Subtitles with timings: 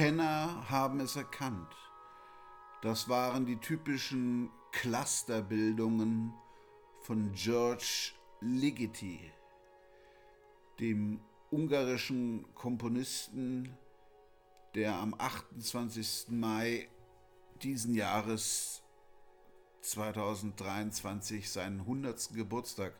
[0.00, 1.76] Kenner haben es erkannt.
[2.80, 6.32] Das waren die typischen Clusterbildungen
[7.02, 9.20] von George Ligeti,
[10.78, 13.76] dem ungarischen Komponisten,
[14.74, 16.28] der am 28.
[16.30, 16.88] Mai
[17.60, 18.82] diesen Jahres
[19.82, 22.30] 2023 seinen 100.
[22.32, 22.94] Geburtstag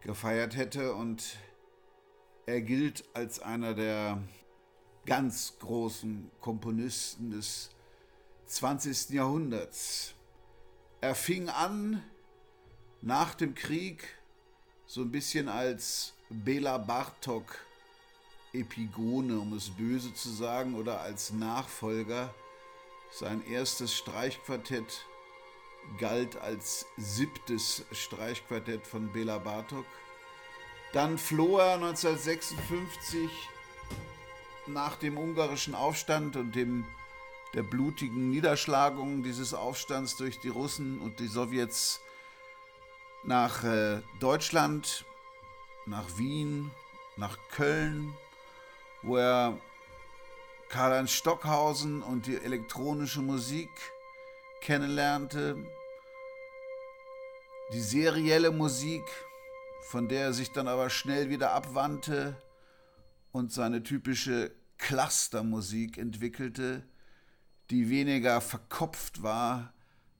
[0.00, 1.38] gefeiert hätte und
[2.46, 4.20] er gilt als einer der
[5.06, 7.70] ganz großen Komponisten des
[8.46, 9.10] 20.
[9.10, 10.14] Jahrhunderts.
[11.00, 12.02] Er fing an
[13.00, 14.04] nach dem Krieg
[14.86, 17.58] so ein bisschen als Bela Bartok
[18.52, 22.34] Epigone, um es böse zu sagen, oder als Nachfolger.
[23.12, 25.06] Sein erstes Streichquartett
[25.98, 29.86] galt als siebtes Streichquartett von Bela Bartok.
[30.92, 33.30] Dann floh er 1956
[34.68, 36.84] nach dem ungarischen Aufstand und dem,
[37.54, 42.00] der blutigen Niederschlagung dieses Aufstands durch die Russen und die Sowjets
[43.24, 45.04] nach äh, Deutschland,
[45.86, 46.70] nach Wien,
[47.16, 48.14] nach Köln,
[49.02, 49.58] wo er
[50.68, 53.70] Karl-Heinz Stockhausen und die elektronische Musik
[54.60, 55.56] kennenlernte,
[57.72, 59.04] die serielle Musik,
[59.82, 62.36] von der er sich dann aber schnell wieder abwandte
[63.32, 66.82] und seine typische Clustermusik entwickelte,
[67.70, 69.72] die weniger verkopft war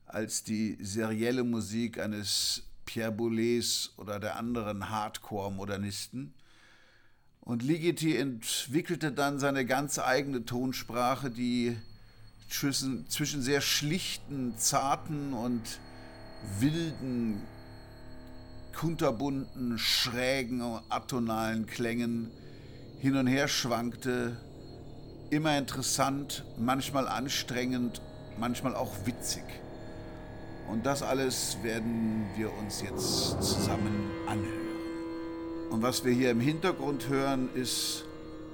[0.05, 6.33] als die serielle Musik eines Pierre Boulez oder der anderen Hardcore-Modernisten.
[7.41, 11.77] Und Ligeti entwickelte dann seine ganz eigene Tonsprache, die
[12.49, 15.79] zwischen, sehr schlichten, zarten und
[16.59, 17.41] wilden,
[18.73, 22.31] kunterbunten, schrägen, atonalen Klängen
[22.99, 24.37] hin und her schwankte,
[25.29, 28.01] immer interessant, manchmal anstrengend,
[28.37, 29.43] manchmal auch witzig.
[30.69, 34.67] Und das alles werden wir uns jetzt zusammen anhören.
[35.69, 38.03] Und was wir hier im Hintergrund hören, ist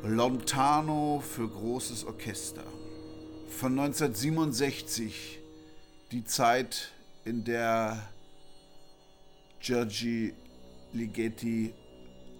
[0.03, 2.63] Lontano für großes Orchester.
[3.49, 5.39] Von 1967,
[6.11, 6.91] die Zeit,
[7.25, 8.01] in der
[9.61, 10.33] Giorgi
[10.91, 11.73] Ligeti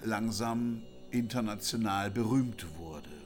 [0.03, 3.22] langsam international berühmt wurde.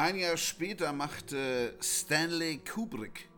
[0.00, 3.28] Ein Jahr später machte Stanley Kubrick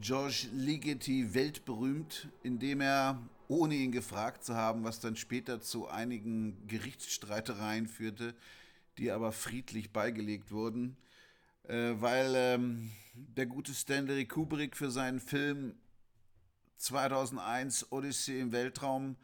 [0.00, 6.66] George Ligeti weltberühmt, indem er, ohne ihn gefragt zu haben, was dann später zu einigen
[6.66, 8.34] Gerichtsstreitereien führte,
[8.98, 10.96] die aber friedlich beigelegt wurden,
[11.68, 15.76] äh, weil ähm, der gute Stanley Kubrick für seinen Film
[16.78, 19.14] 2001 Odyssee im Weltraum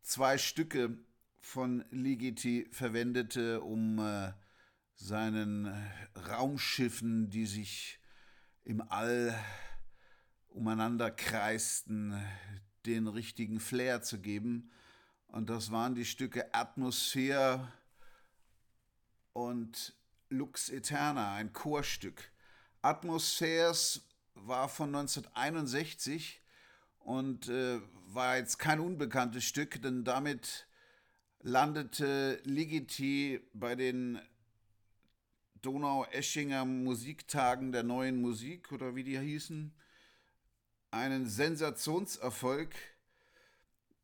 [0.00, 0.96] zwei Stücke
[1.42, 4.32] von Ligeti verwendete, um äh,
[4.96, 5.72] seinen
[6.28, 7.98] Raumschiffen, die sich
[8.64, 9.38] im All
[10.48, 12.20] umeinander kreisten,
[12.86, 14.70] den richtigen Flair zu geben.
[15.28, 17.72] Und das waren die Stücke Atmosphäre
[19.32, 19.94] und
[20.30, 22.32] Lux Eterna, ein Chorstück.
[22.82, 26.40] Atmosphäres war von 1961
[27.00, 30.66] und äh, war jetzt kein unbekanntes Stück, denn damit
[31.40, 34.20] landete Ligeti bei den
[35.66, 39.74] Donau-Eschinger Musiktagen der neuen Musik oder wie die hießen,
[40.92, 42.72] einen Sensationserfolg.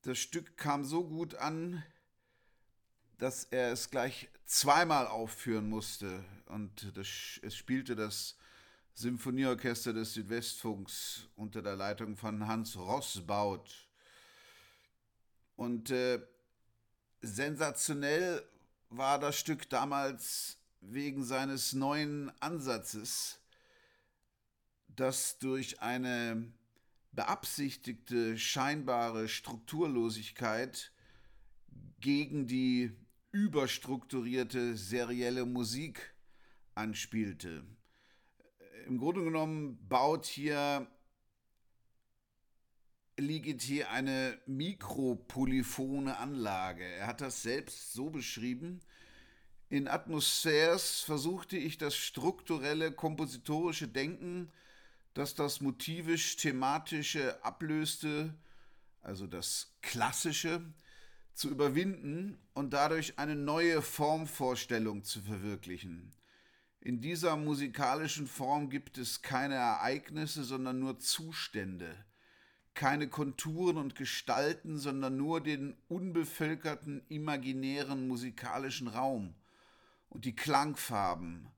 [0.02, 1.84] Das Stück kam so gut an,
[3.18, 6.24] dass er es gleich zweimal aufführen musste.
[6.46, 7.06] Und das,
[7.42, 8.36] es spielte das
[8.94, 13.86] Symphonieorchester des Südwestfunks unter der Leitung von Hans Rossbaut.
[15.54, 16.20] Und äh,
[17.20, 18.42] sensationell
[18.90, 23.40] war das Stück damals wegen seines neuen Ansatzes,
[24.88, 26.52] das durch eine
[27.12, 30.92] beabsichtigte scheinbare Strukturlosigkeit
[32.00, 32.92] gegen die
[33.30, 36.14] überstrukturierte serielle Musik
[36.74, 37.64] anspielte.
[38.86, 40.86] Im Grunde genommen baut hier
[43.16, 46.84] liegt eine mikropolyphone Anlage.
[46.84, 48.80] Er hat das selbst so beschrieben,
[49.72, 54.52] in Atmosphärs versuchte ich das strukturelle kompositorische Denken,
[55.14, 58.34] das das motivisch-thematische ablöste,
[59.00, 60.60] also das Klassische,
[61.32, 66.12] zu überwinden und dadurch eine neue Formvorstellung zu verwirklichen.
[66.80, 71.96] In dieser musikalischen Form gibt es keine Ereignisse, sondern nur Zustände,
[72.74, 79.34] keine Konturen und Gestalten, sondern nur den unbevölkerten imaginären musikalischen Raum,
[80.12, 81.48] und die Klangfarben,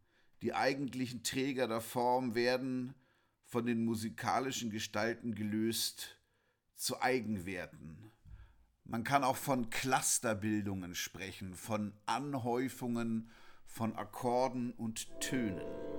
[0.41, 2.95] die eigentlichen Träger der Form, werden
[3.43, 6.21] von den musikalischen Gestalten gelöst
[6.75, 8.13] zu Eigenwerten.
[8.85, 13.31] Man kann auch von Clusterbildungen sprechen, von Anhäufungen
[13.67, 15.94] von Akkorden und Tönen.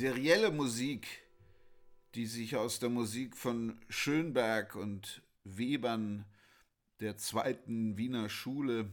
[0.00, 1.06] Serielle Musik,
[2.14, 6.24] die sich aus der Musik von Schönberg und Webern
[7.00, 8.90] der zweiten Wiener Schule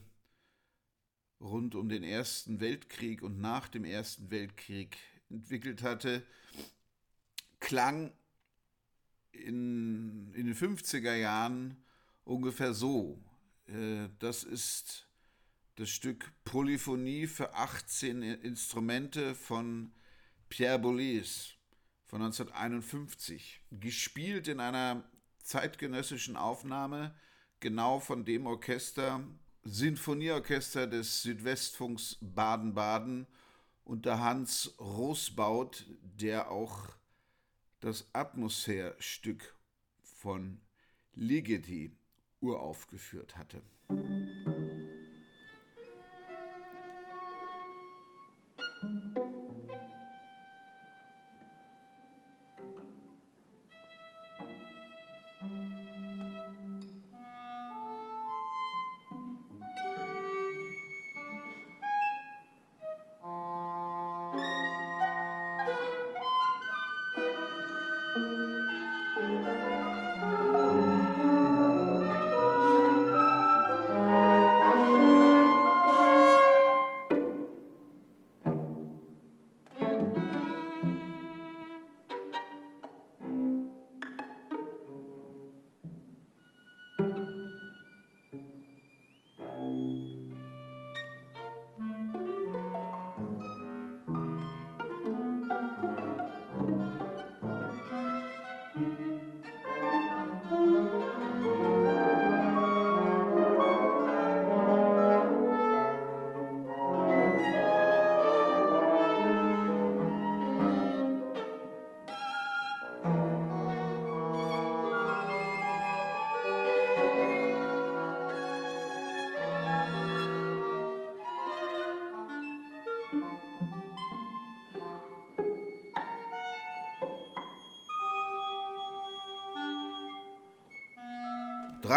[1.39, 4.97] rund um den Ersten Weltkrieg und nach dem Ersten Weltkrieg
[5.29, 6.23] entwickelt hatte,
[7.61, 8.11] klang
[9.31, 11.77] in, in den 50er Jahren
[12.25, 13.17] ungefähr so.
[13.67, 15.07] Äh, das ist
[15.75, 19.93] das Stück Polyphonie für 18 Instrumente von
[20.49, 21.55] Pierre Boulez
[22.05, 25.03] von 1951, gespielt in einer
[25.39, 27.13] zeitgenössischen Aufnahme
[27.59, 29.23] genau von dem Orchester,
[29.63, 33.27] Sinfonieorchester des Südwestfunks Baden-Baden
[33.83, 36.87] unter Hans Rosbaut, der auch
[37.79, 39.55] das Atmosphärstück
[40.01, 40.61] von
[41.13, 41.91] Ligeti
[42.41, 43.61] uraufgeführt hatte.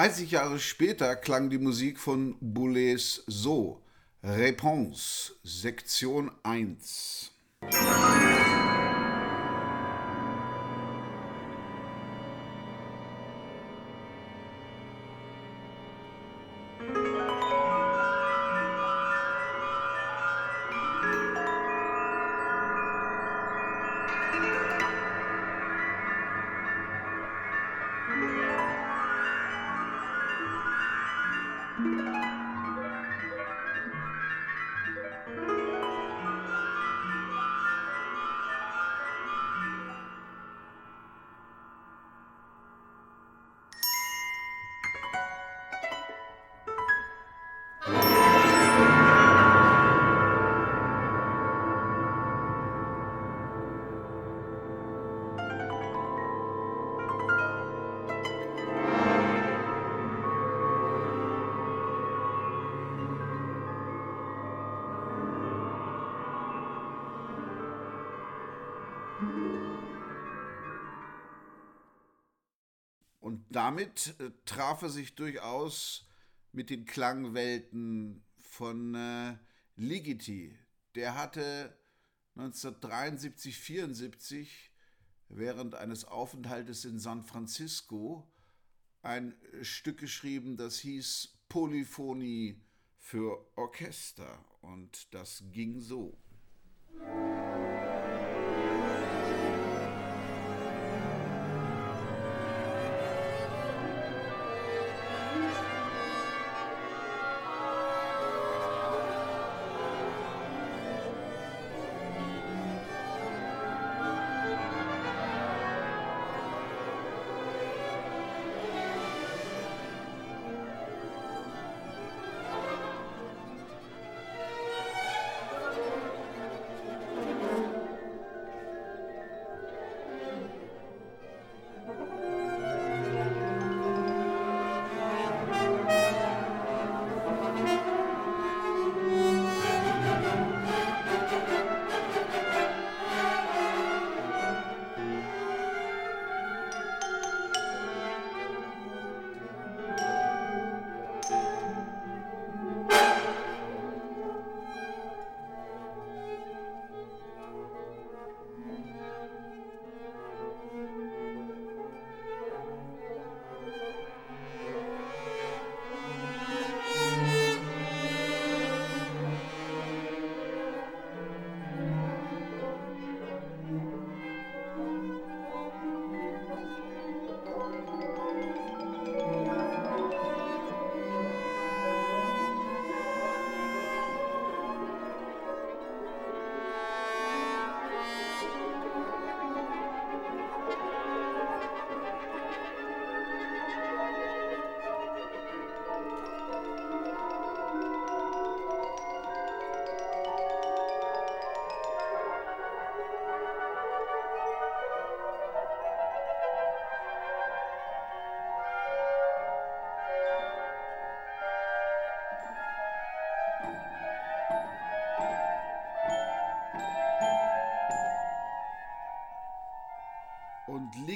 [0.00, 3.82] 30 Jahre später klang die Musik von Boulez so.
[4.24, 7.30] Réponse, Sektion 1.
[73.80, 76.06] damit äh, traf er sich durchaus
[76.52, 79.38] mit den Klangwelten von äh,
[79.76, 80.54] Ligeti.
[80.94, 81.74] Der hatte
[82.36, 84.70] 1973, 74
[85.28, 88.30] während eines Aufenthaltes in San Francisco
[89.02, 92.60] ein Stück geschrieben, das hieß Polyphonie
[92.98, 94.44] für Orchester.
[94.60, 96.19] Und das ging so.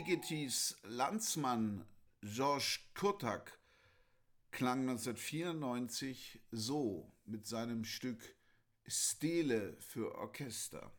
[0.04, 1.86] Und Ligetis Landsmann
[2.20, 3.58] Georges Kurtak
[4.50, 8.36] klang 1994 so mit seinem Stück
[8.86, 10.92] Stele für Orchester.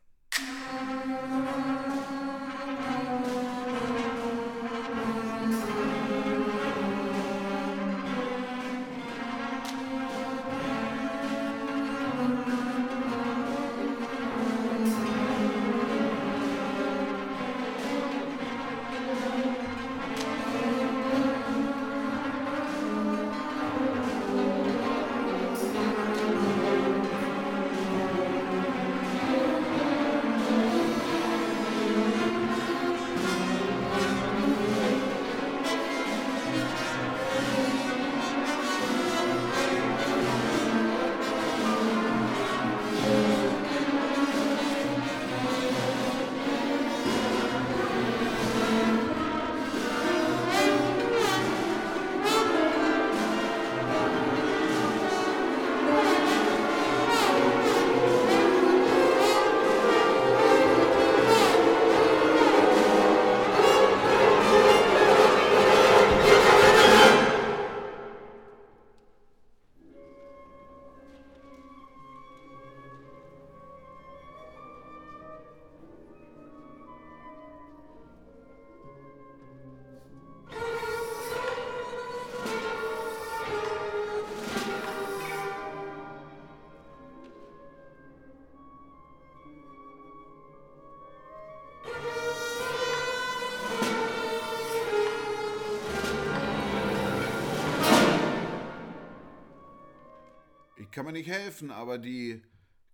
[101.06, 102.42] Kann man nicht helfen, aber die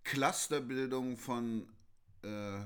[0.03, 1.67] Clusterbildung von
[2.21, 2.59] äh,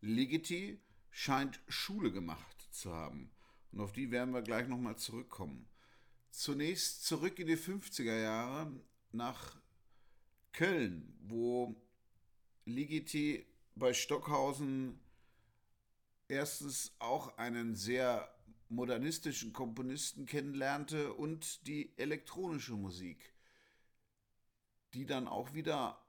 [0.00, 0.78] Ligeti
[1.10, 3.32] scheint Schule gemacht zu haben.
[3.72, 5.66] Und auf die werden wir gleich nochmal zurückkommen.
[6.30, 8.70] Zunächst zurück in die 50er Jahre
[9.10, 9.56] nach
[10.52, 11.74] Köln, wo
[12.64, 15.00] Ligeti bei Stockhausen
[16.28, 18.32] erstens auch einen sehr
[18.68, 23.33] modernistischen Komponisten kennenlernte und die elektronische Musik
[24.94, 26.00] die dann auch wieder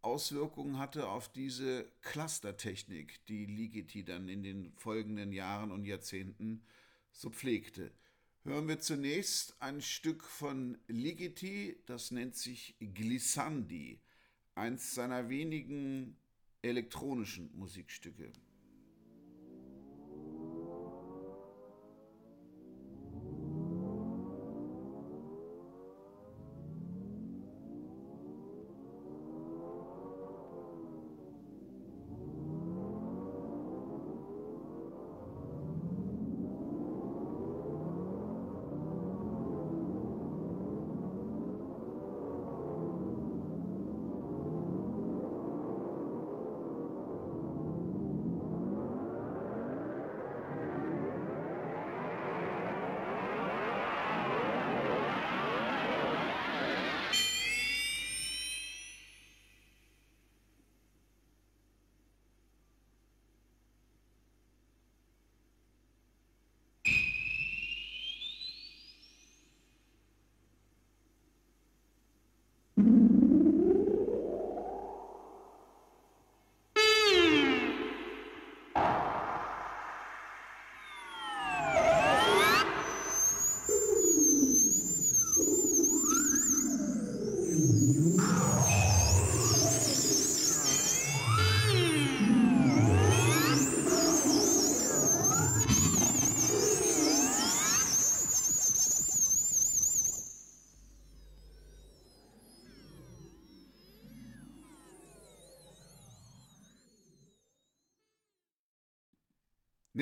[0.00, 6.64] Auswirkungen hatte auf diese Clustertechnik, die Ligeti dann in den folgenden Jahren und Jahrzehnten
[7.12, 7.92] so pflegte.
[8.44, 14.00] Hören wir zunächst ein Stück von Ligeti, das nennt sich Glissandi,
[14.56, 16.16] eins seiner wenigen
[16.62, 18.32] elektronischen Musikstücke.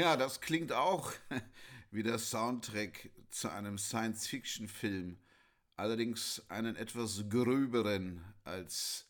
[0.00, 1.12] Ja, das klingt auch
[1.90, 5.18] wie der Soundtrack zu einem Science-Fiction-Film,
[5.76, 9.04] allerdings einen etwas gröberen als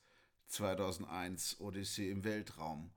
[0.48, 2.90] 2001 Odyssee im Weltraum.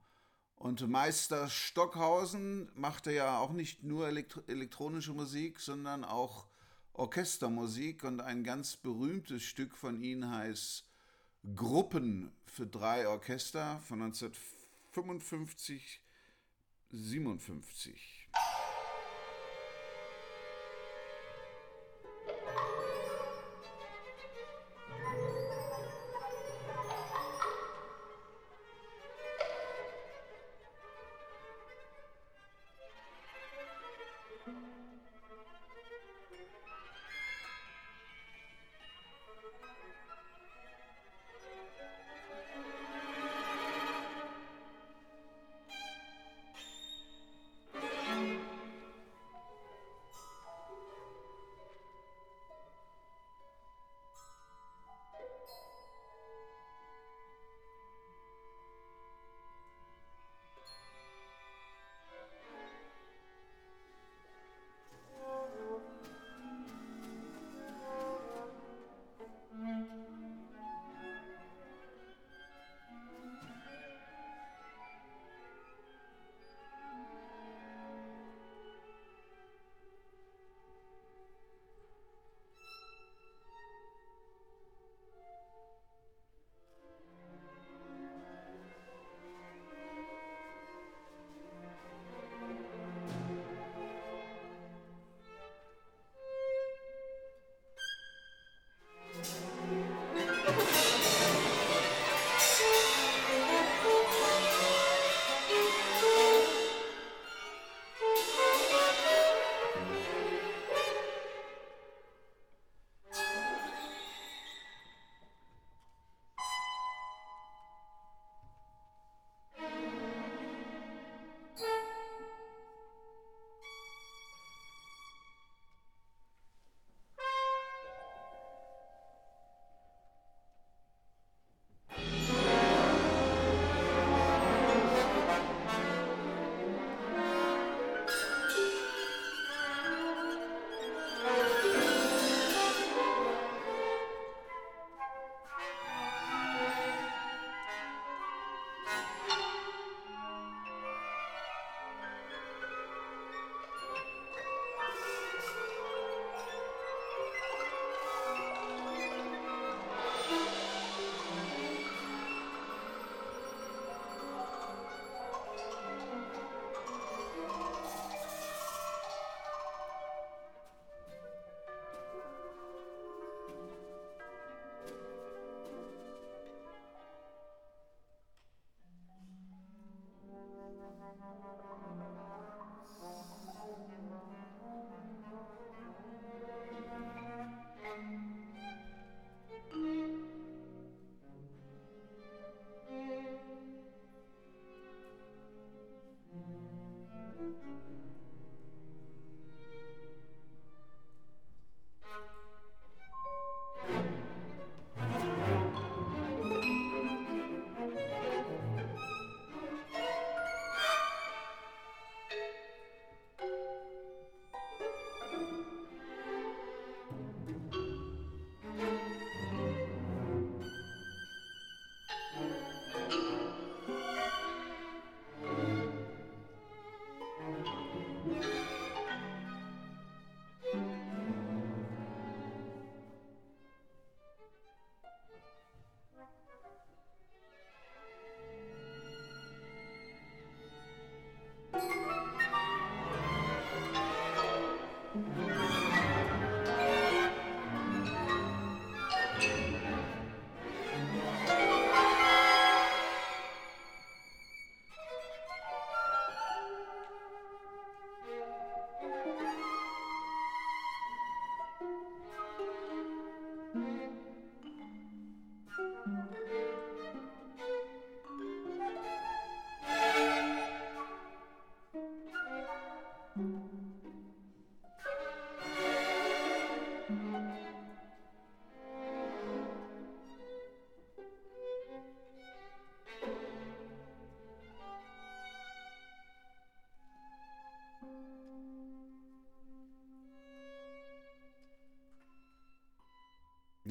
[0.56, 6.48] Und Meister Stockhausen machte ja auch nicht nur elektro elektronische Musik, sondern auch
[6.94, 10.84] Orchestermusik und ein ganz berühmtes Stück von ihm heißt
[11.54, 16.00] Gruppen für drei Orchester von 1955
[16.94, 18.23] 57.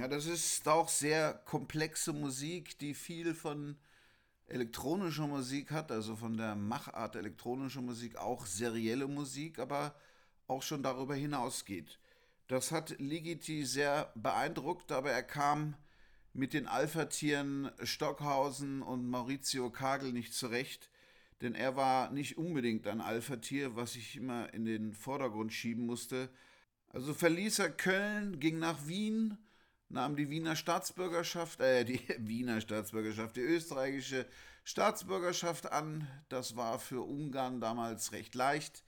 [0.04, 3.78] Ja, das ist auch sehr komplexe Musik, die viel von
[4.48, 9.96] elektronischer Musik hat, also von der Machart elektronischer Musik, auch serielle Musik, aber
[10.46, 12.00] auch schon darüber hinausgeht.
[12.50, 15.74] Das hat Ligeti sehr beeindruckt, aber er kam
[16.34, 20.90] mit den Alpha-Tieren Stockhausen und Maurizio Kagel nicht zurecht,
[21.42, 26.28] denn er war nicht unbedingt ein Alpha-Tier, was ich immer in den Vordergrund schieben musste.
[26.90, 29.38] Also verließ er Köln, ging nach Wien,
[29.94, 34.26] nahm die Wiener Staatsbürgerschaft, äh, die Wiener Staatsbürgerschaft, die österreichische
[34.64, 36.08] Staatsbürgerschaft an.
[36.30, 38.84] Das war für Ungarn damals recht leicht.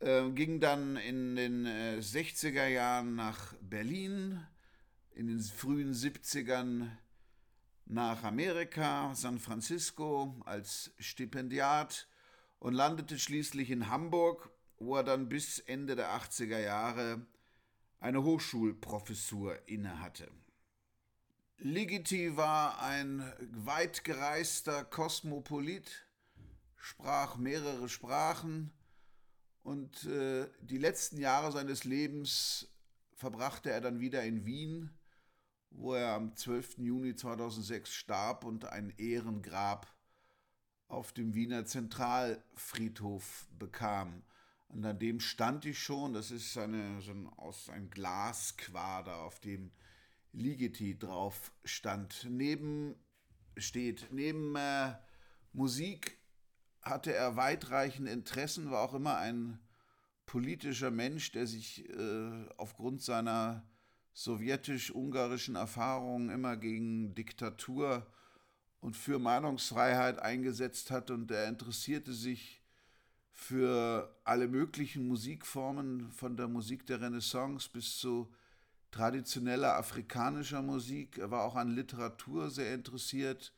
[0.00, 4.40] Äh, ging dann in den äh, 60er Jahren nach Berlin,
[5.10, 6.88] in den frühen 70ern
[7.84, 12.06] nach Amerika, San Francisco als Stipendiat
[12.58, 17.26] und landete schließlich in Hamburg, wo er dann bis Ende der 80er Jahre
[18.00, 20.30] eine Hochschulprofessur innehatte.
[21.58, 26.06] Ligeti war ein weit gereister Kosmopolit,
[26.76, 28.72] sprach mehrere Sprachen
[29.64, 32.68] und äh, die letzten Jahre seines Lebens
[33.12, 34.90] verbrachte er dann wieder in Wien,
[35.70, 36.78] wo er am 12.
[36.78, 39.92] Juni 2006 starb und ein Ehrengrab
[40.86, 44.22] auf dem Wiener Zentralfriedhof bekam.
[44.68, 46.12] Und an dem stand ich schon.
[46.12, 49.70] Das ist eine, so ein, aus einem Glasquader, auf dem
[50.32, 52.26] Ligeti drauf stand.
[52.28, 52.94] Neben
[53.56, 54.94] steht, neben äh,
[55.52, 56.18] Musik
[56.82, 59.58] hatte er weitreichende Interessen, war auch immer ein
[60.26, 63.66] politischer Mensch, der sich äh, aufgrund seiner
[64.12, 68.06] sowjetisch-ungarischen Erfahrungen immer gegen Diktatur
[68.80, 72.57] und für Meinungsfreiheit eingesetzt hat und er interessierte sich
[73.38, 78.34] für alle möglichen Musikformen, von der Musik der Renaissance bis zu
[78.90, 81.18] traditioneller afrikanischer Musik.
[81.18, 83.54] Er war auch an Literatur sehr interessiert.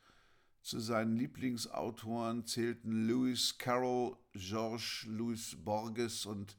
[0.60, 6.58] Zu seinen Lieblingsautoren zählten Lewis Carroll, Georges Louis Borges und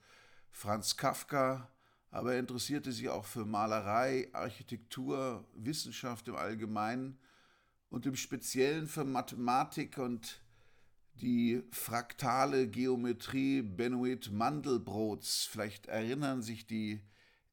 [0.49, 1.69] Franz Kafka,
[2.09, 7.19] aber er interessierte sich auch für Malerei, Architektur, Wissenschaft im Allgemeinen
[7.91, 10.41] und im Speziellen für Mathematik und
[11.15, 15.45] die fraktale Geometrie Benoit Mandelbrots.
[15.45, 17.01] Vielleicht erinnern sich die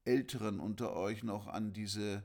[0.04, 2.22] Älteren unter euch noch an diese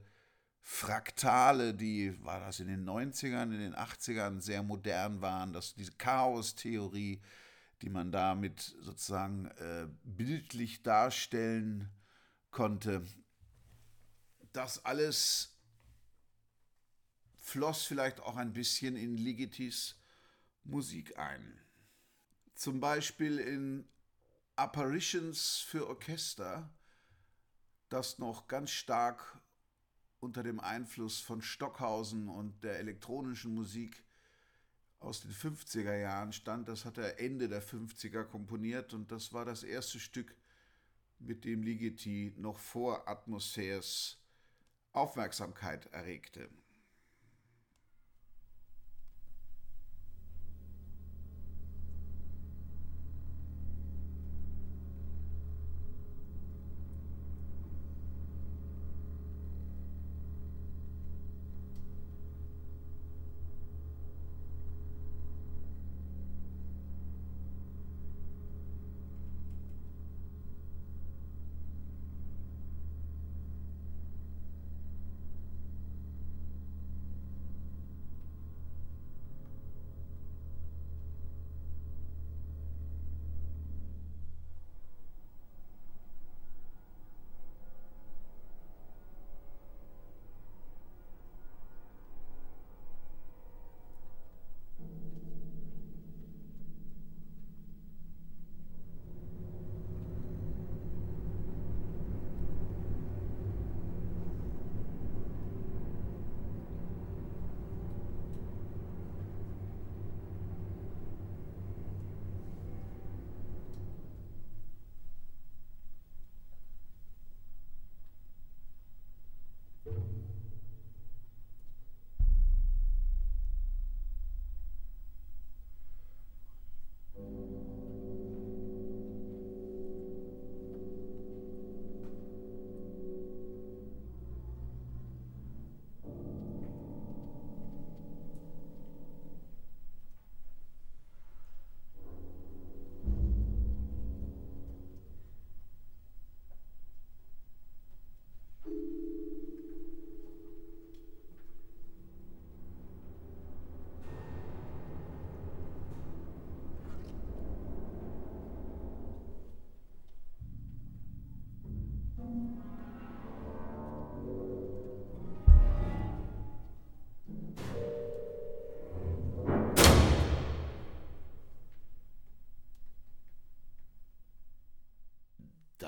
[0.61, 5.91] Fraktale, die, war das in den 90ern, in den 80ern sehr modern waren, dass diese
[5.91, 7.21] Chaos-Theorie,
[7.81, 11.89] die man damit sozusagen äh, bildlich darstellen
[12.49, 13.05] konnte,
[14.53, 15.57] das alles
[17.35, 19.97] floss vielleicht auch ein bisschen in Ligitis
[20.63, 21.59] Musik ein.
[22.55, 23.87] Zum Beispiel in
[24.55, 26.69] Apparitions für Orchester,
[27.89, 29.39] das noch ganz stark
[30.19, 34.03] unter dem Einfluss von Stockhausen und der elektronischen Musik
[34.99, 36.69] aus den 50er Jahren stand.
[36.69, 40.35] Das hat er Ende der 50er komponiert und das war das erste Stück,
[41.19, 44.17] mit dem Ligeti noch vor Atmosphärs
[44.91, 46.49] Aufmerksamkeit erregte.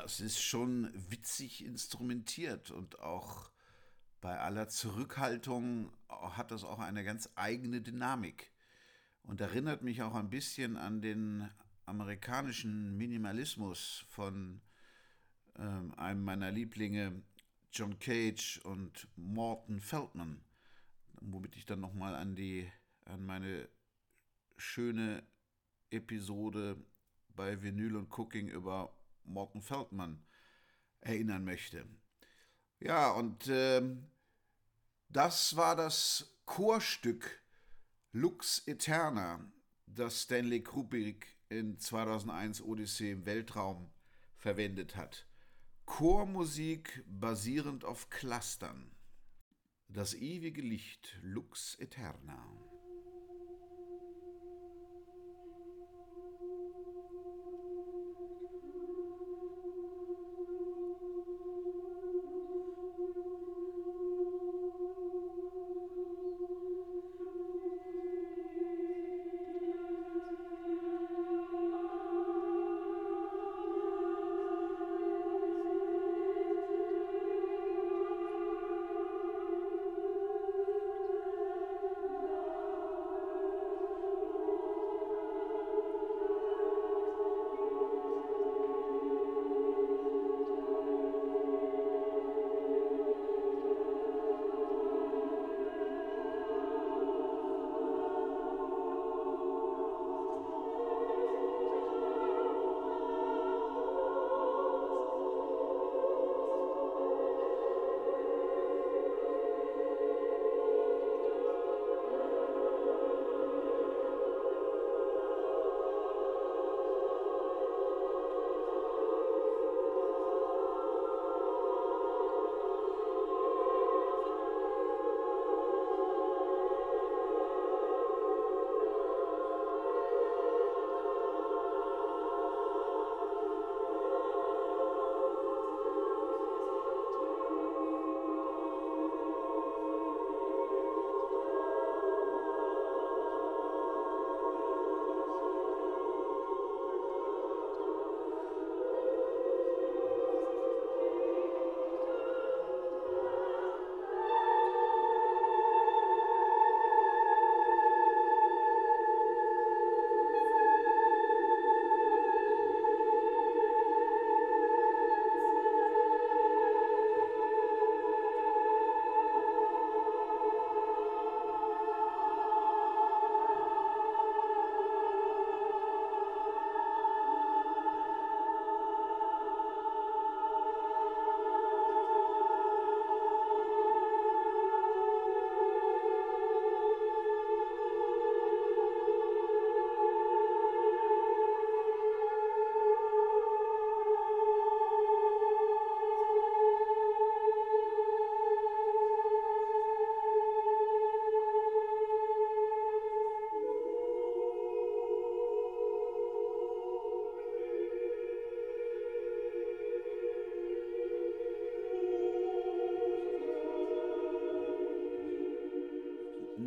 [0.05, 3.49] Das ist schon witzig instrumentiert und auch
[4.21, 8.51] bei aller Zurückhaltung hat das auch eine ganz eigene Dynamik.
[9.23, 11.49] Und erinnert mich auch ein bisschen an den
[11.87, 14.61] amerikanischen Minimalismus von
[15.57, 17.23] ähm, einem meiner Lieblinge,
[17.73, 20.39] John Cage und Morton Feldman,
[21.19, 22.71] womit ich dann nochmal an die
[23.05, 23.67] an meine
[24.55, 25.23] schöne
[25.89, 26.77] Episode
[27.35, 28.95] bei Vinyl und Cooking über
[29.27, 30.23] Morton Feldman
[31.01, 31.85] erinnern möchte.
[32.79, 33.81] Ja, und äh,
[35.09, 37.41] das war das Chorstück
[38.11, 39.51] Lux Eterna,
[39.87, 43.89] das Stanley Kubrick in 2001 Odyssee im Weltraum
[44.37, 45.27] verwendet hat.
[45.85, 48.91] Chormusik basierend auf Clustern.
[49.87, 52.74] Das ewige Licht Lux Eterna.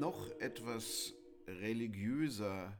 [0.09, 1.13] Noch etwas
[1.47, 2.79] religiöser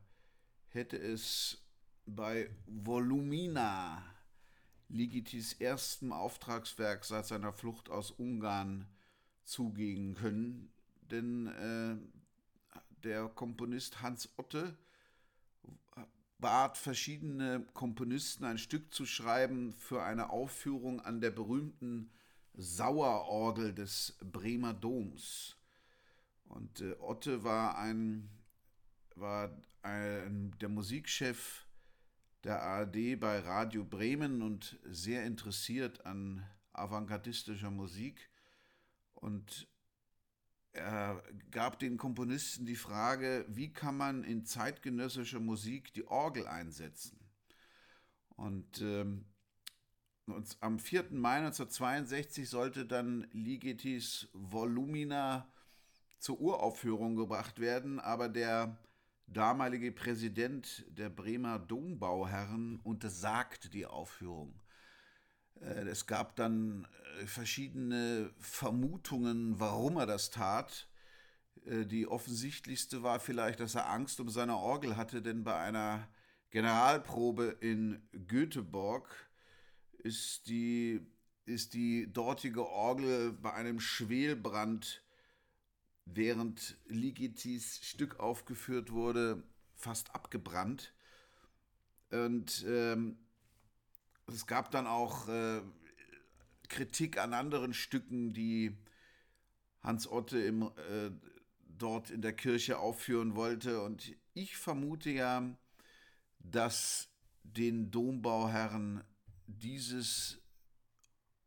[0.69, 1.59] hätte es
[2.07, 4.03] bei Volumina,
[4.89, 8.87] Ligitis erstem Auftragswerk seit seiner Flucht aus Ungarn,
[9.45, 10.73] zugehen können,
[11.03, 11.97] denn äh,
[13.05, 14.79] der Komponist Hans Otte
[16.39, 22.11] bat verschiedene Komponisten ein Stück zu schreiben für eine Aufführung an der berühmten
[22.55, 25.58] Sauerorgel des Bremer Doms.
[26.79, 28.29] Und äh, Otte war ein,
[29.15, 29.51] war
[29.83, 31.67] ein, der Musikchef
[32.45, 38.31] der ARD bei Radio Bremen und sehr interessiert an avantgardistischer Musik.
[39.15, 39.69] Und
[40.73, 47.19] er gab den Komponisten die Frage, wie kann man in zeitgenössischer Musik die Orgel einsetzen?
[48.29, 49.25] Und ähm,
[50.61, 51.07] am 4.
[51.11, 55.51] Mai 1962 sollte dann Ligetis Volumina
[56.19, 58.77] zur Uraufführung gebracht werden, aber der
[59.27, 64.61] damalige Präsident der Bremer Dombauherren untersagte die Aufführung.
[65.61, 66.87] Äh, es gab dann
[67.21, 70.89] äh, verschiedene Vermutungen, warum er das tat.
[71.67, 76.09] Äh, die offensichtlichste war vielleicht, dass er Angst um seine Orgel hatte, denn bei einer
[76.51, 79.09] Generalprobe in Göteborg
[79.99, 81.07] ist die,
[81.45, 85.03] ist die dortige Orgel bei einem Schwelbrand,
[86.15, 89.43] während Ligitis Stück aufgeführt wurde,
[89.75, 90.93] fast abgebrannt.
[92.11, 93.19] Und ähm,
[94.27, 95.63] es gab dann auch äh,
[96.69, 98.77] Kritik an anderen Stücken, die
[99.83, 101.11] Hans Otte im, äh,
[101.67, 103.83] dort in der Kirche aufführen wollte.
[103.83, 105.57] Und ich vermute ja,
[106.39, 107.09] dass
[107.43, 109.03] den Dombauherren
[109.47, 110.39] dieses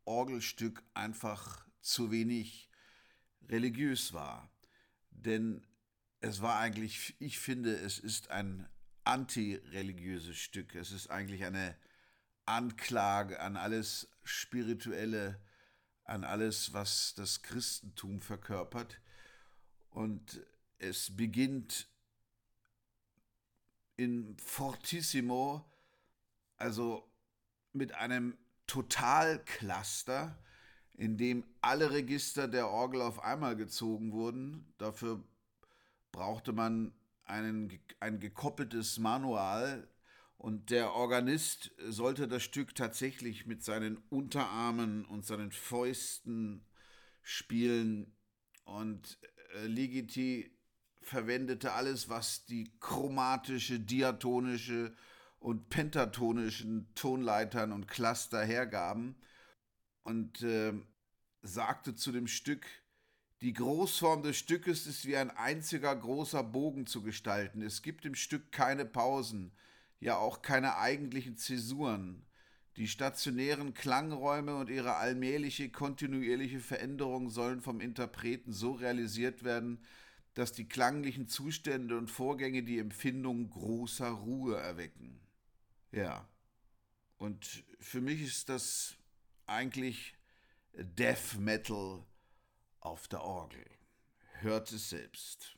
[0.04, 2.68] Orgelstück einfach zu wenig
[3.48, 4.51] religiös war.
[5.12, 5.66] Denn
[6.20, 8.68] es war eigentlich, ich finde, es ist ein
[9.04, 10.74] antireligiöses Stück.
[10.74, 11.76] Es ist eigentlich eine
[12.46, 15.40] Anklage an alles Spirituelle,
[16.04, 19.00] an alles, was das Christentum verkörpert.
[19.90, 20.44] Und
[20.78, 21.88] es beginnt
[23.96, 25.64] in Fortissimo,
[26.56, 27.08] also
[27.72, 28.36] mit einem
[28.66, 30.36] Totalcluster,
[30.94, 34.72] in dem alle Register der Orgel auf einmal gezogen wurden.
[34.78, 35.22] Dafür
[36.10, 36.92] brauchte man
[37.24, 39.88] einen, ein gekoppeltes Manual
[40.36, 46.66] und der Organist sollte das Stück tatsächlich mit seinen Unterarmen und seinen Fäusten
[47.22, 48.14] spielen
[48.64, 49.18] und
[49.54, 50.56] äh, Ligeti
[51.00, 54.94] verwendete alles, was die chromatische, diatonische
[55.38, 59.16] und pentatonischen Tonleitern und Cluster hergaben
[60.04, 60.72] und äh,
[61.42, 62.66] sagte zu dem Stück,
[63.40, 67.62] die Großform des Stückes ist wie ein einziger großer Bogen zu gestalten.
[67.62, 69.52] Es gibt im Stück keine Pausen,
[69.98, 72.24] ja auch keine eigentlichen Zäsuren.
[72.76, 79.84] Die stationären Klangräume und ihre allmähliche, kontinuierliche Veränderung sollen vom Interpreten so realisiert werden,
[80.34, 85.20] dass die klanglichen Zustände und Vorgänge die Empfindung großer Ruhe erwecken.
[85.90, 86.26] Ja.
[87.18, 88.96] Und für mich ist das
[89.46, 90.14] eigentlich
[90.72, 92.04] Death Metal
[92.80, 93.64] auf der Orgel.
[94.40, 95.56] Hört es selbst.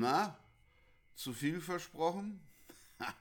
[0.00, 0.34] Na,
[1.14, 2.40] zu viel versprochen?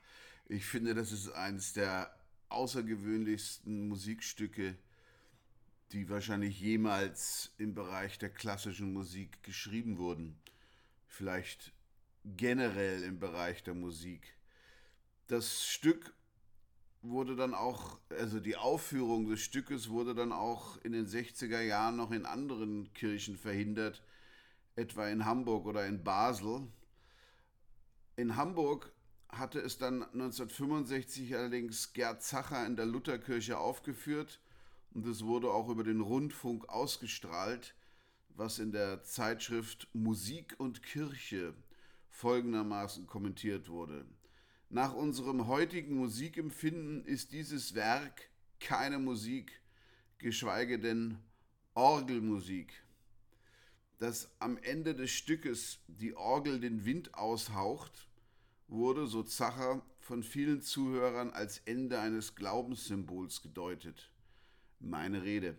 [0.52, 2.12] Ich finde, das ist eines der
[2.48, 4.76] außergewöhnlichsten Musikstücke,
[5.92, 10.40] die wahrscheinlich jemals im Bereich der klassischen Musik geschrieben wurden.
[11.06, 11.72] Vielleicht
[12.26, 14.36] generell im Bereich der Musik.
[15.28, 16.16] Das Stück
[17.04, 21.98] wurde dann auch, also die Aufführung des Stückes wurde dann auch in den 60er Jahren
[21.98, 24.02] noch in anderen Kirchen verhindert,
[24.80, 26.68] etwa in Hamburg oder in Basel.
[28.16, 28.92] In Hamburg
[29.28, 34.40] hatte es dann 1965 allerdings Gerd Zacher in der Lutherkirche aufgeführt
[34.94, 37.76] und es wurde auch über den Rundfunk ausgestrahlt,
[38.30, 41.54] was in der Zeitschrift Musik und Kirche
[42.10, 44.06] folgendermaßen kommentiert wurde.
[44.70, 49.62] Nach unserem heutigen Musikempfinden ist dieses Werk keine Musik,
[50.18, 51.18] geschweige denn
[51.76, 52.84] Orgelmusik.
[54.00, 58.10] Dass am Ende des Stückes die Orgel den Wind aushaucht,
[58.68, 64.12] wurde, so Zacher, von vielen Zuhörern als Ende eines Glaubenssymbols gedeutet.
[64.80, 65.56] Meine Rede.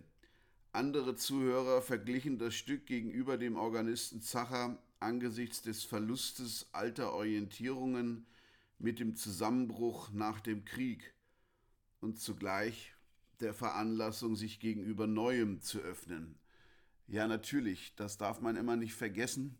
[0.73, 8.27] Andere Zuhörer verglichen das Stück gegenüber dem Organisten Zacher angesichts des Verlustes alter Orientierungen
[8.79, 11.15] mit dem Zusammenbruch nach dem Krieg
[12.01, 12.95] und zugleich
[13.41, 16.40] der Veranlassung, sich gegenüber Neuem zu öffnen.
[17.11, 19.59] Ja, natürlich, das darf man immer nicht vergessen.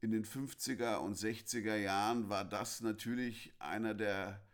[0.00, 4.44] In den 50er und 60er Jahren war das natürlich einer der,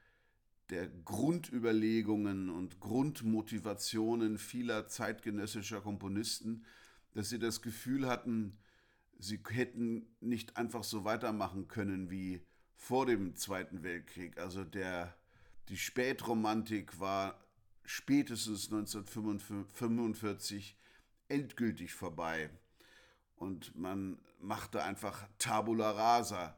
[0.68, 6.66] der Grundüberlegungen und Grundmotivationen vieler zeitgenössischer Komponisten,
[7.14, 8.58] dass sie das Gefühl hatten,
[9.18, 12.42] sie hätten nicht einfach so weitermachen können wie
[12.76, 14.36] vor dem Zweiten Weltkrieg.
[14.36, 15.16] Also der,
[15.70, 17.42] die Spätromantik war
[17.86, 20.76] spätestens 1945
[21.30, 22.50] endgültig vorbei.
[23.36, 26.56] Und man machte einfach Tabula rasa.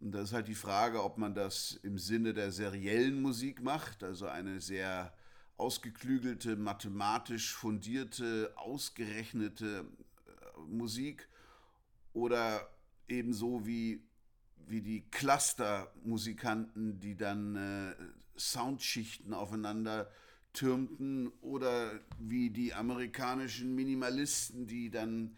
[0.00, 4.02] Und das ist halt die Frage, ob man das im Sinne der seriellen Musik macht,
[4.02, 5.14] also eine sehr
[5.56, 9.86] ausgeklügelte, mathematisch fundierte, ausgerechnete
[10.26, 11.28] äh, Musik,
[12.12, 12.70] oder
[13.08, 14.02] ebenso wie
[14.66, 17.94] wie die Cluster-Musikanten, die dann äh,
[18.38, 20.10] Soundschichten aufeinander
[20.54, 25.36] türmten, oder wie die amerikanischen Minimalisten, die dann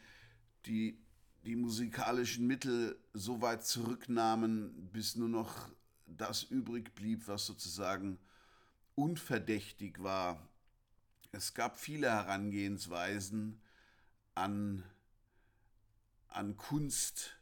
[0.67, 0.97] die,
[1.45, 5.69] die musikalischen Mittel so weit zurücknahmen, bis nur noch
[6.07, 8.19] das übrig blieb, was sozusagen
[8.95, 10.49] unverdächtig war.
[11.33, 13.61] Es gab viele Herangehensweisen
[14.35, 14.85] an,
[16.29, 17.37] an Kunst,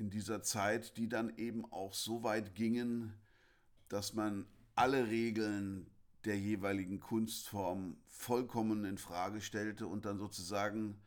[0.00, 3.12] in dieser Zeit, die dann eben auch so weit gingen,
[3.88, 5.86] dass man alle Regeln
[6.24, 11.00] der jeweiligen Kunstform vollkommen in Frage stellte und dann sozusagen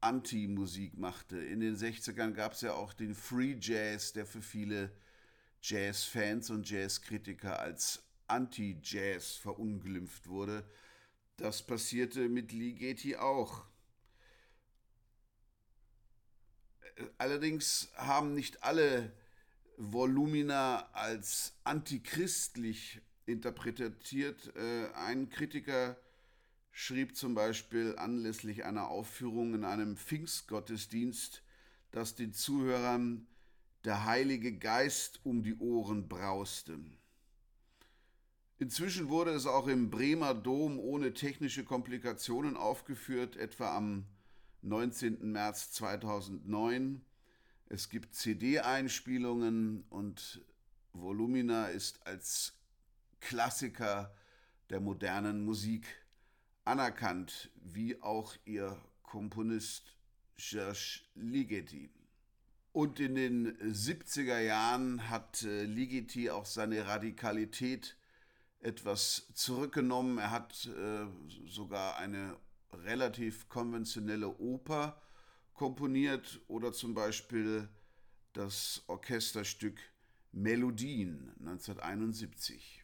[0.00, 1.38] Anti-Musik machte.
[1.38, 4.92] In den 60ern gab es ja auch den Free Jazz, der für viele
[5.62, 10.64] Jazz-Fans und Jazz-Kritiker als Anti-Jazz verunglimpft wurde.
[11.36, 13.64] Das passierte mit Ligeti auch.
[17.18, 19.12] Allerdings haben nicht alle
[19.76, 24.54] Volumina als antichristlich interpretiert.
[24.56, 25.96] Äh, ein Kritiker
[26.70, 31.42] schrieb zum Beispiel anlässlich einer Aufführung in einem Pfingstgottesdienst,
[31.90, 33.26] dass den Zuhörern
[33.84, 36.78] der Heilige Geist um die Ohren brauste.
[38.58, 44.06] Inzwischen wurde es auch im Bremer Dom ohne technische Komplikationen aufgeführt, etwa am
[44.62, 45.32] 19.
[45.32, 47.04] März 2009.
[47.68, 50.42] Es gibt CD-Einspielungen und
[50.92, 52.54] Volumina ist als
[53.22, 54.14] Klassiker
[54.68, 55.86] der modernen Musik
[56.64, 59.96] anerkannt, wie auch ihr Komponist
[60.36, 61.90] Serge Ligeti.
[62.72, 67.96] Und in den 70er Jahren hat äh, Ligeti auch seine Radikalität
[68.60, 70.18] etwas zurückgenommen.
[70.18, 71.06] Er hat äh,
[71.46, 72.36] sogar eine
[72.72, 75.00] relativ konventionelle Oper
[75.54, 77.68] komponiert oder zum Beispiel
[78.32, 79.78] das Orchesterstück
[80.32, 82.81] Melodien 1971.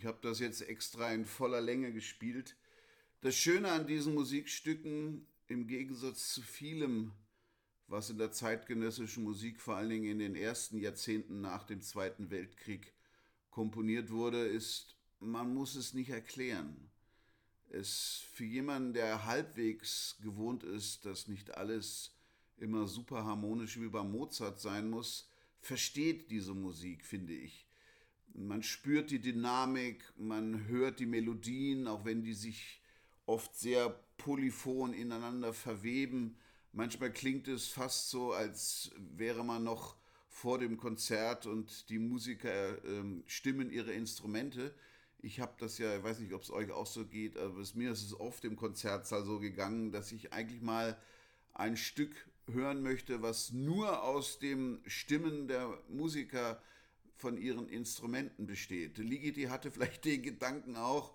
[0.00, 2.56] ich habe das jetzt extra in voller Länge gespielt.
[3.20, 7.12] Das Schöne an diesen Musikstücken, im Gegensatz zu vielem,
[7.86, 12.30] was in der zeitgenössischen Musik vor allen Dingen in den ersten Jahrzehnten nach dem Zweiten
[12.30, 12.94] Weltkrieg
[13.50, 16.88] komponiert wurde, ist, man muss es nicht erklären.
[17.68, 22.16] Es für jemanden, der halbwegs gewohnt ist, dass nicht alles
[22.56, 25.28] immer super harmonisch wie bei Mozart sein muss,
[25.60, 27.69] versteht diese Musik, finde ich.
[28.34, 32.80] Man spürt die Dynamik, man hört die Melodien, auch wenn die sich
[33.26, 36.36] oft sehr polyphon ineinander verweben.
[36.72, 39.96] Manchmal klingt es fast so, als wäre man noch
[40.28, 44.74] vor dem Konzert und die Musiker äh, stimmen ihre Instrumente.
[45.18, 47.74] Ich habe das ja, ich weiß nicht, ob es euch auch so geht, aber es,
[47.74, 50.96] mir ist es oft im Konzertsaal so gegangen, dass ich eigentlich mal
[51.52, 52.14] ein Stück
[52.46, 56.62] hören möchte, was nur aus dem Stimmen der Musiker
[57.20, 58.98] von ihren Instrumenten besteht.
[58.98, 61.14] Ligeti hatte vielleicht den Gedanken auch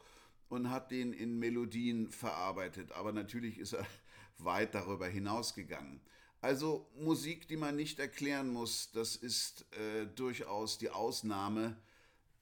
[0.50, 3.86] und hat den in Melodien verarbeitet, aber natürlich ist er
[4.38, 6.00] weit darüber hinausgegangen.
[6.42, 11.76] Also Musik, die man nicht erklären muss, das ist äh, durchaus die Ausnahme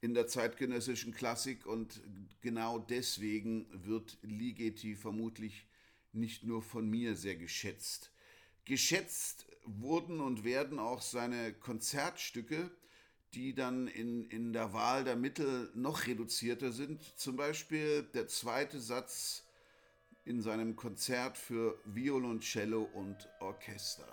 [0.02, 2.02] in der zeitgenössischen Klassik und
[2.42, 5.66] genau deswegen wird Ligeti vermutlich
[6.12, 8.10] nicht nur von mir sehr geschätzt.
[8.66, 12.70] Geschätzt wurden und werden auch seine Konzertstücke,
[13.34, 17.02] die dann in, in der Wahl der Mittel noch reduzierter sind.
[17.18, 19.44] Zum Beispiel der zweite Satz
[20.24, 24.06] in seinem Konzert für Violoncello und Orchester.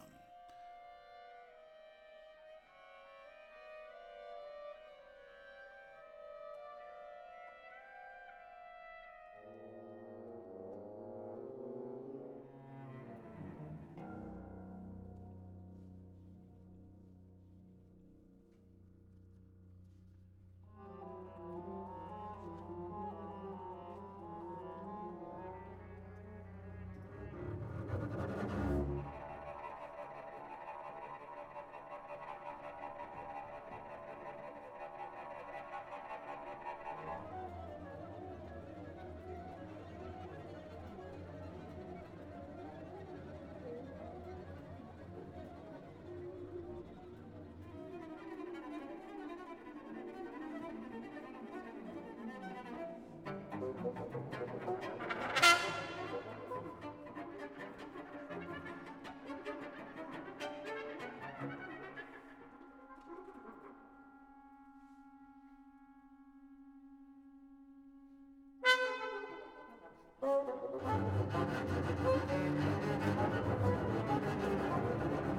[71.34, 71.50] Thank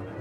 [0.06, 0.11] you.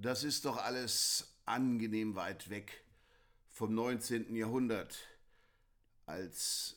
[0.00, 2.84] Das ist doch alles angenehm weit weg
[3.48, 4.32] vom 19.
[4.36, 4.96] Jahrhundert,
[6.06, 6.76] als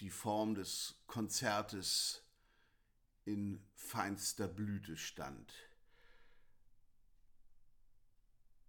[0.00, 2.22] die Form des Konzertes
[3.26, 5.52] in feinster Blüte stand.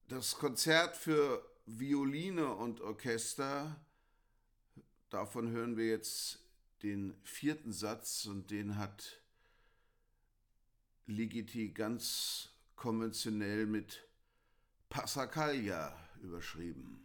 [0.10, 3.80] Das Konzert für Violine und Orchester,
[5.10, 6.40] davon hören wir jetzt
[6.84, 9.22] den vierten Satz und den hat
[11.06, 14.08] Ligeti ganz konventionell mit
[14.90, 17.05] Passacaglia überschrieben.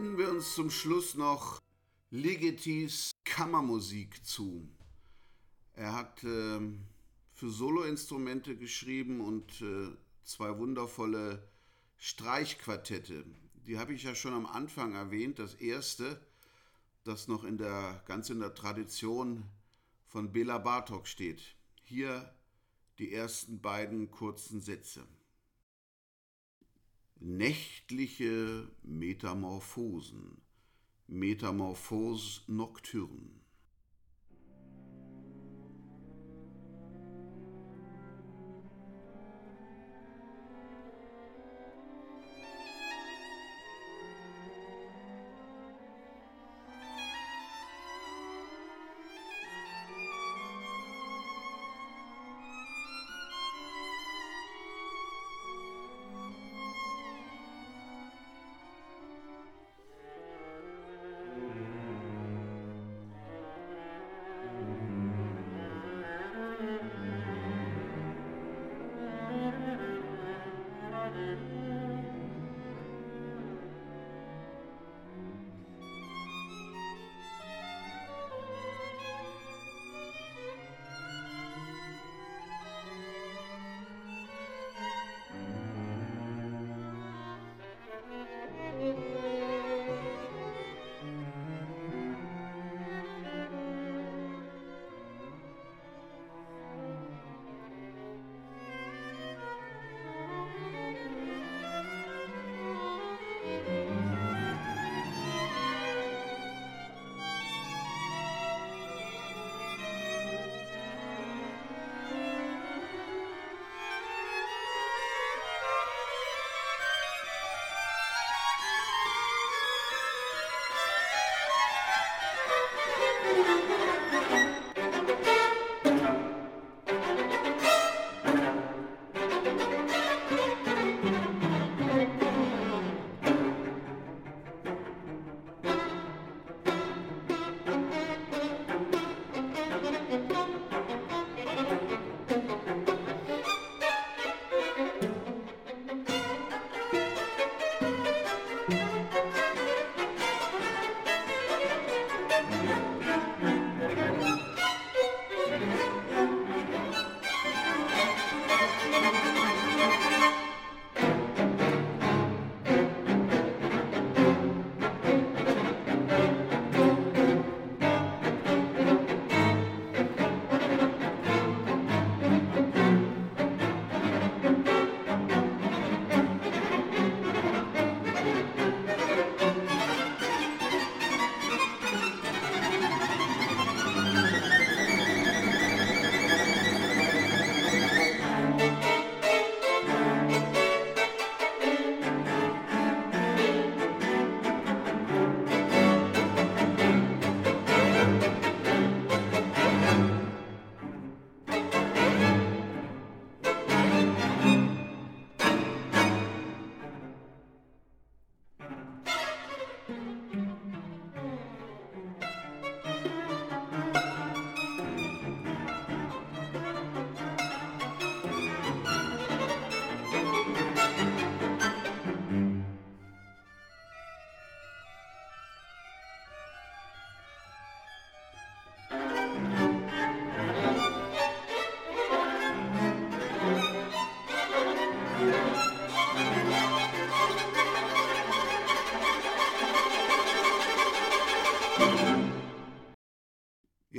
[0.00, 1.60] Wenden wir uns zum Schluss noch
[2.08, 4.66] Ligetis Kammermusik zu.
[5.74, 6.58] Er hat äh,
[7.34, 9.90] für Soloinstrumente geschrieben und äh,
[10.22, 11.46] zwei wundervolle
[11.98, 13.26] Streichquartette.
[13.66, 15.38] Die habe ich ja schon am Anfang erwähnt.
[15.38, 16.18] Das erste,
[17.04, 19.44] das noch in der ganz in der Tradition
[20.06, 21.42] von Bela Bartok steht.
[21.82, 22.34] Hier
[22.98, 25.06] die ersten beiden kurzen Sätze.
[27.22, 30.40] Nächtliche Metamorphosen,
[31.06, 33.39] Metamorphose nocturne.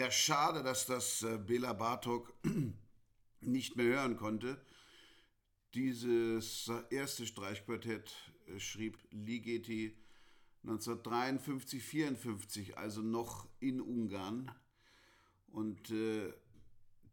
[0.09, 2.33] Schade, dass das äh, Bela Bartok
[3.41, 4.59] nicht mehr hören konnte.
[5.73, 8.13] Dieses erste Streichquartett
[8.47, 9.95] äh, schrieb Ligeti
[10.63, 14.51] 1953, 54, also noch in Ungarn.
[15.47, 16.33] Und äh,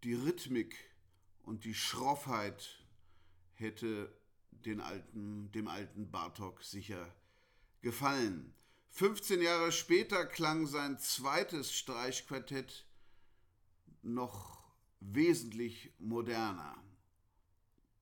[0.05, 0.77] die Rhythmik
[1.43, 2.85] und die Schroffheit
[3.55, 4.12] hätte
[4.51, 7.15] den alten, dem alten Bartok sicher
[7.81, 8.55] gefallen.
[8.90, 12.86] 15 Jahre später klang sein zweites Streichquartett
[14.02, 14.62] noch
[15.01, 16.82] wesentlich moderner.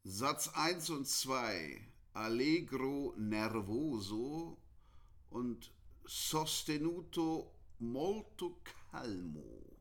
[0.05, 1.81] Satz 1 und 2
[2.13, 4.59] Allegro nervoso
[5.31, 5.71] und
[6.05, 9.77] Sostenuto molto calmo.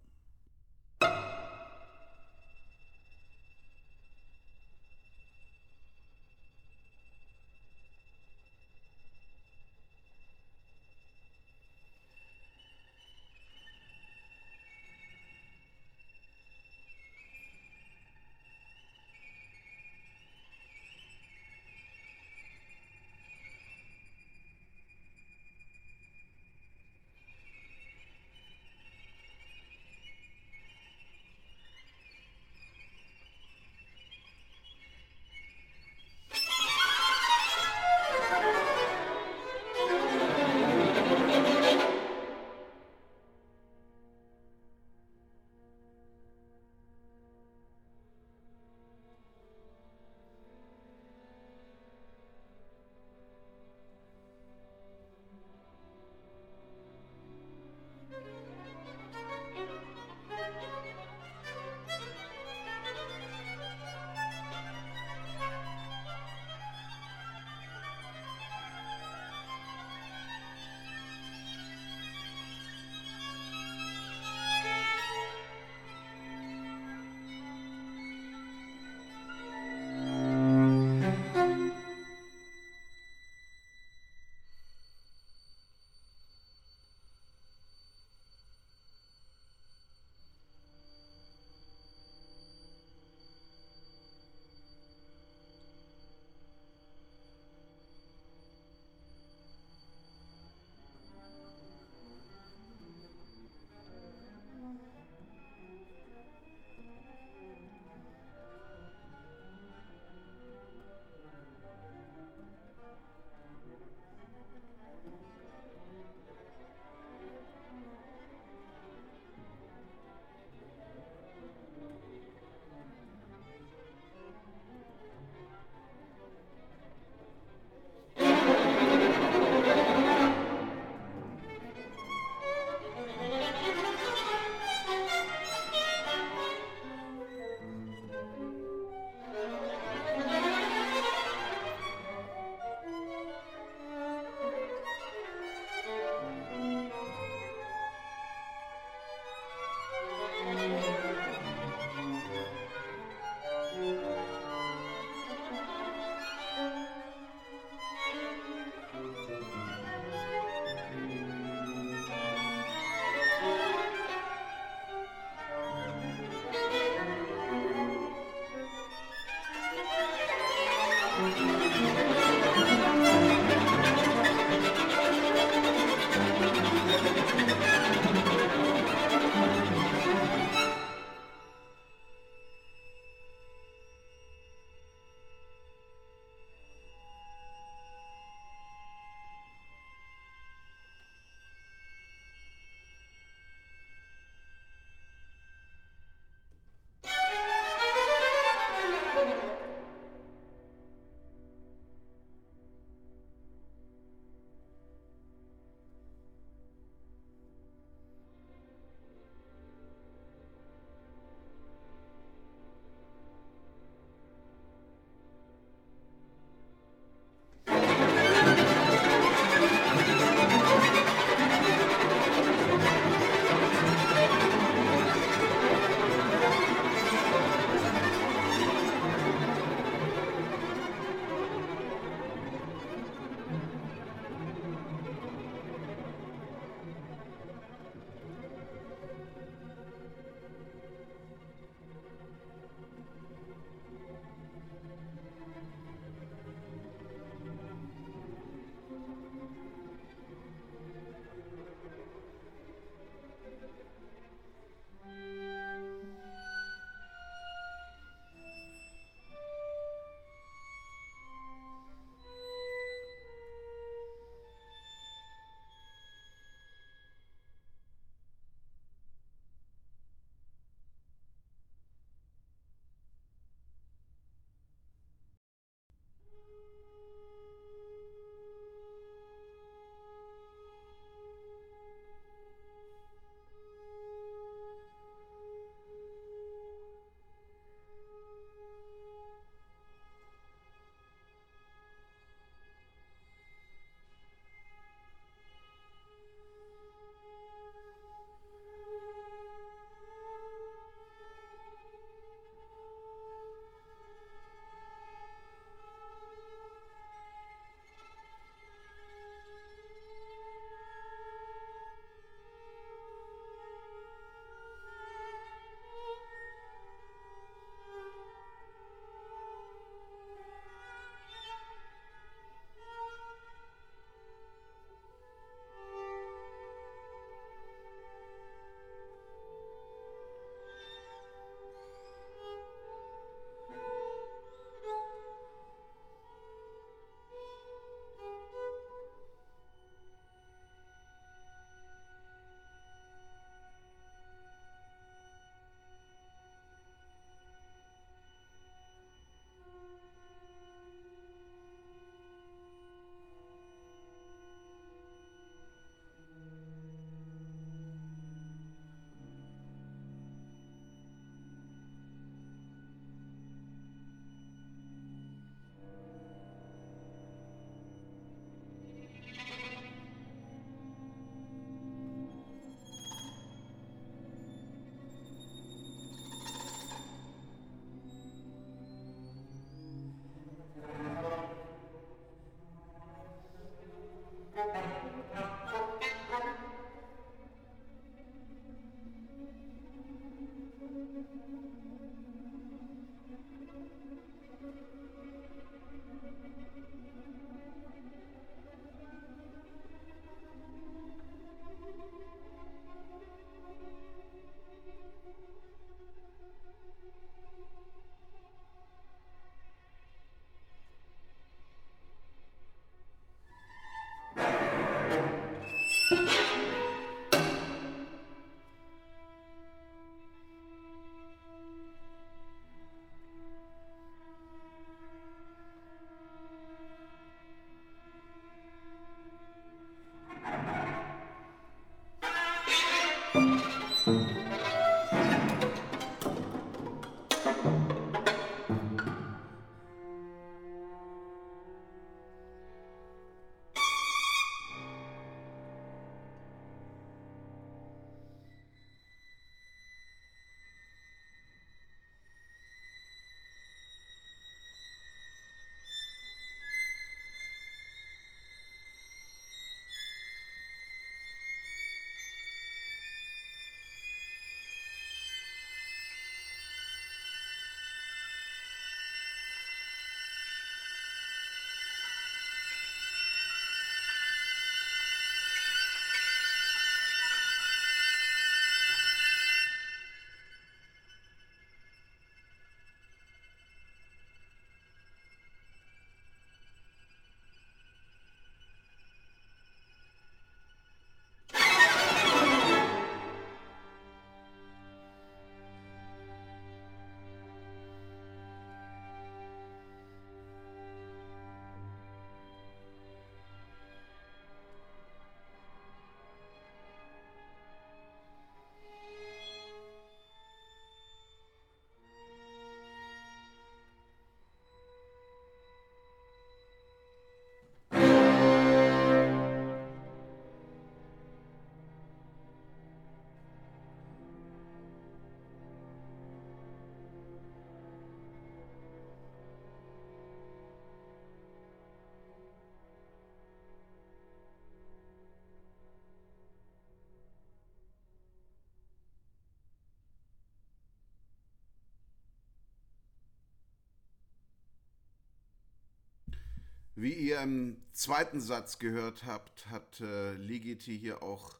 [546.97, 551.59] Wie ihr im zweiten Satz gehört habt, hat äh, Ligeti hier auch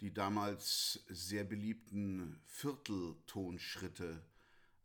[0.00, 4.24] die damals sehr beliebten Vierteltonschritte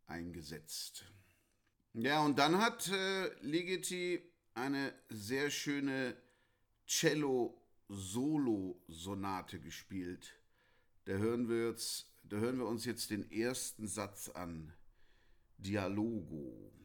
[0.05, 1.05] eingesetzt.
[1.93, 4.21] Ja, und dann hat äh, Ligeti
[4.55, 6.17] eine sehr schöne
[6.85, 10.33] Cello-Solo-Sonate gespielt.
[11.05, 14.73] Da hören, wir jetzt, da hören wir uns jetzt den ersten Satz an.
[15.57, 16.76] Dialogo.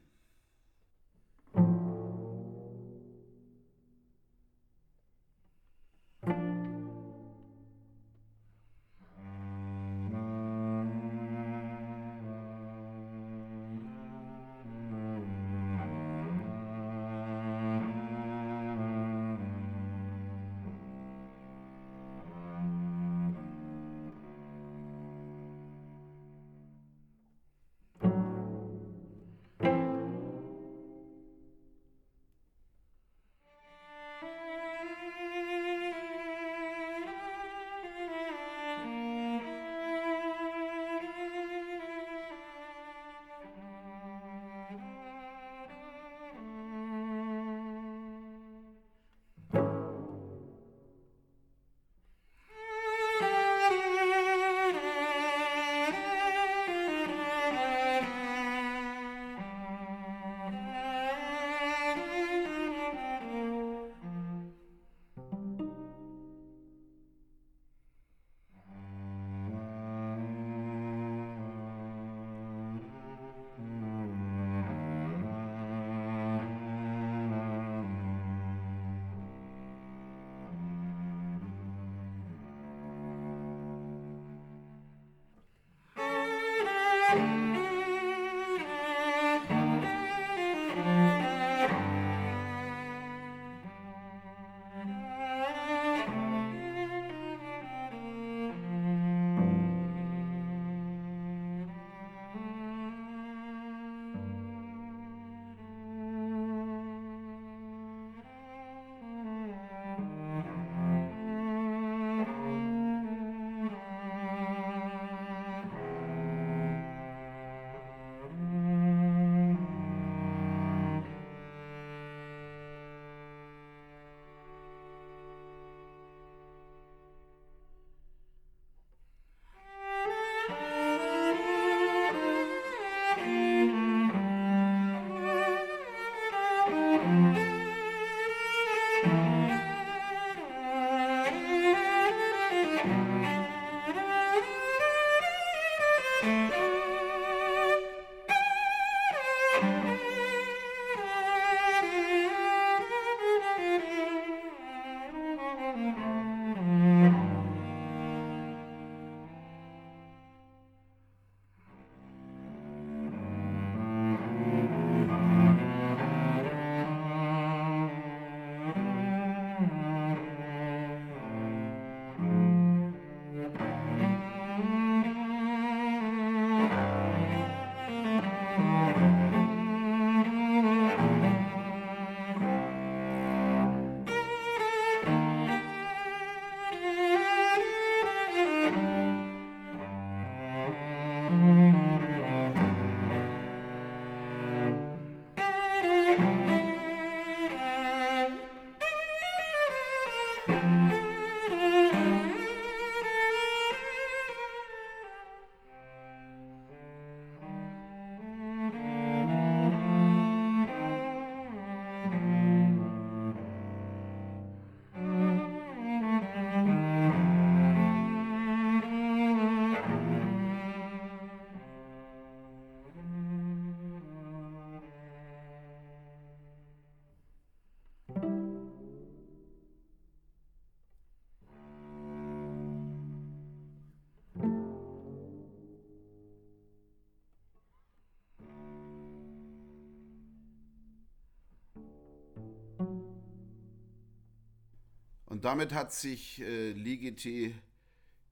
[245.42, 247.52] Und damit hat sich äh, Ligeti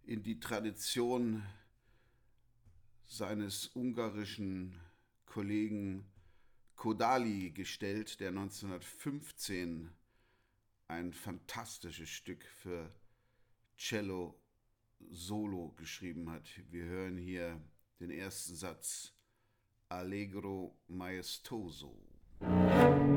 [0.05, 1.43] in die Tradition
[3.05, 4.79] seines ungarischen
[5.27, 6.05] Kollegen
[6.77, 9.91] Kodali gestellt, der 1915
[10.87, 12.95] ein fantastisches Stück für
[13.77, 14.41] Cello
[15.09, 16.49] Solo geschrieben hat.
[16.71, 17.61] Wir hören hier
[17.99, 19.13] den ersten Satz
[19.89, 22.01] Allegro Maestoso.
[22.39, 23.11] Musik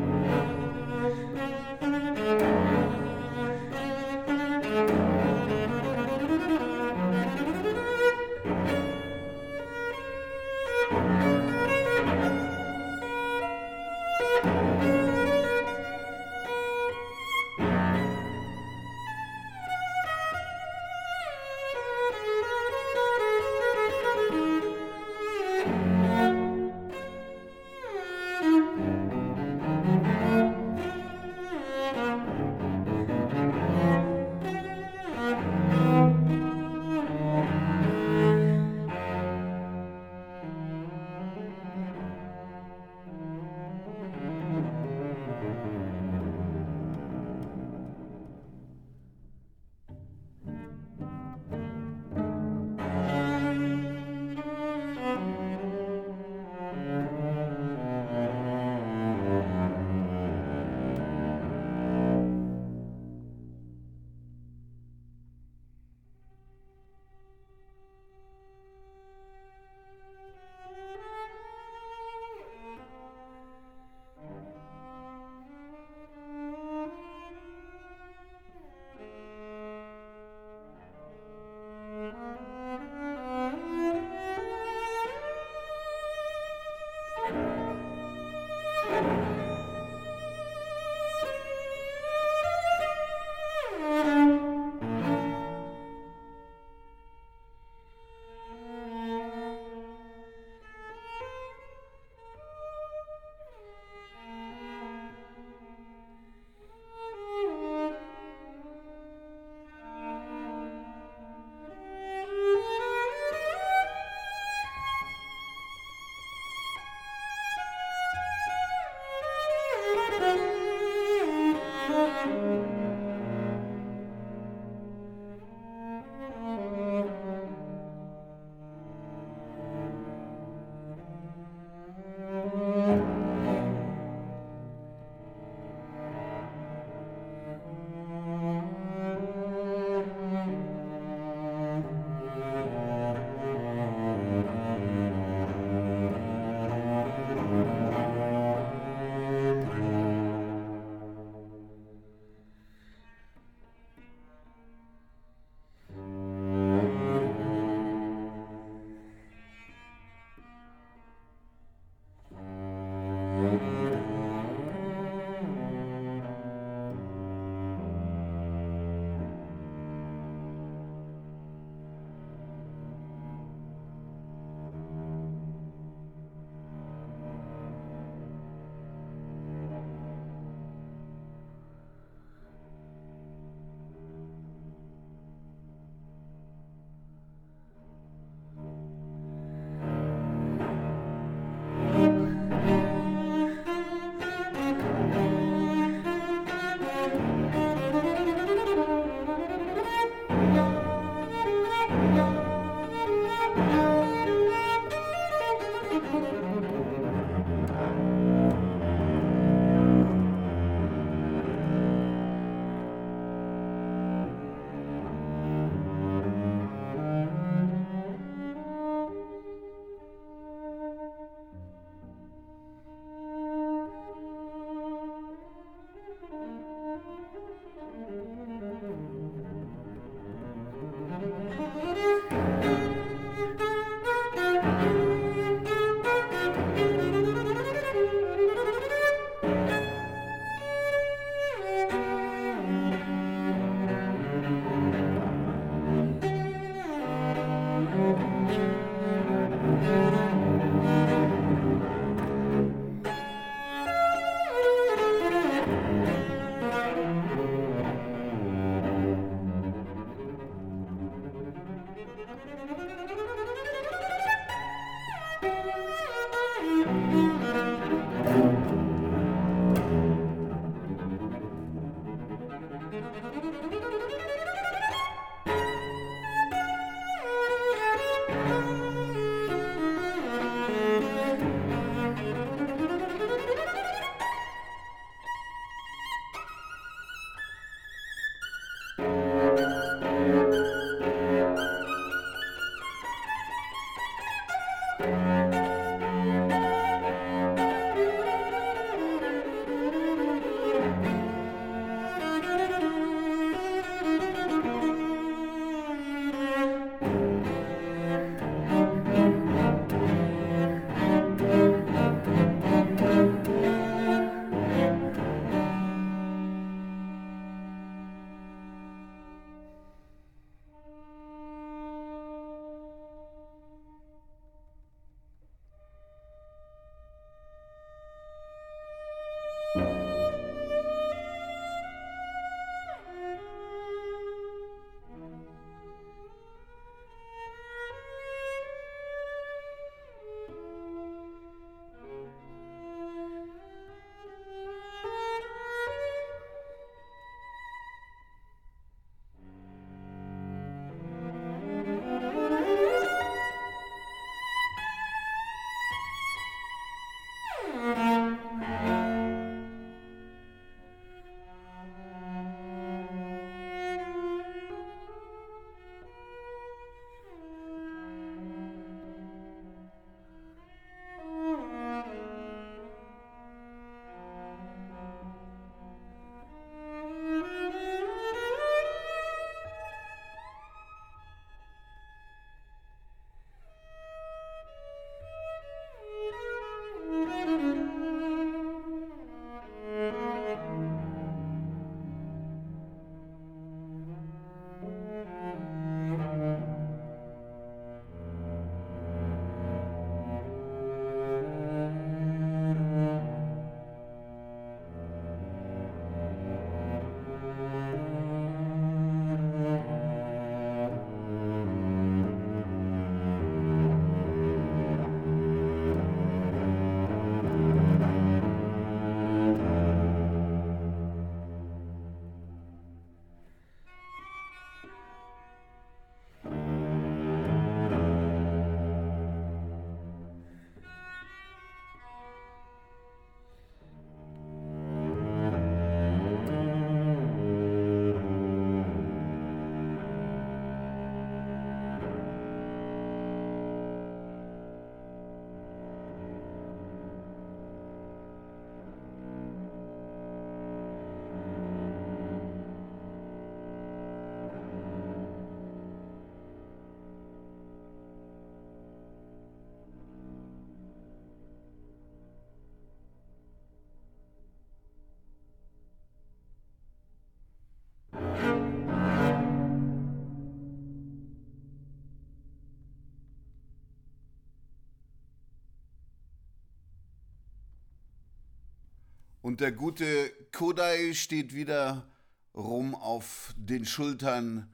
[479.54, 482.08] Und der gute Kodai steht wieder
[482.56, 484.74] rum auf den Schultern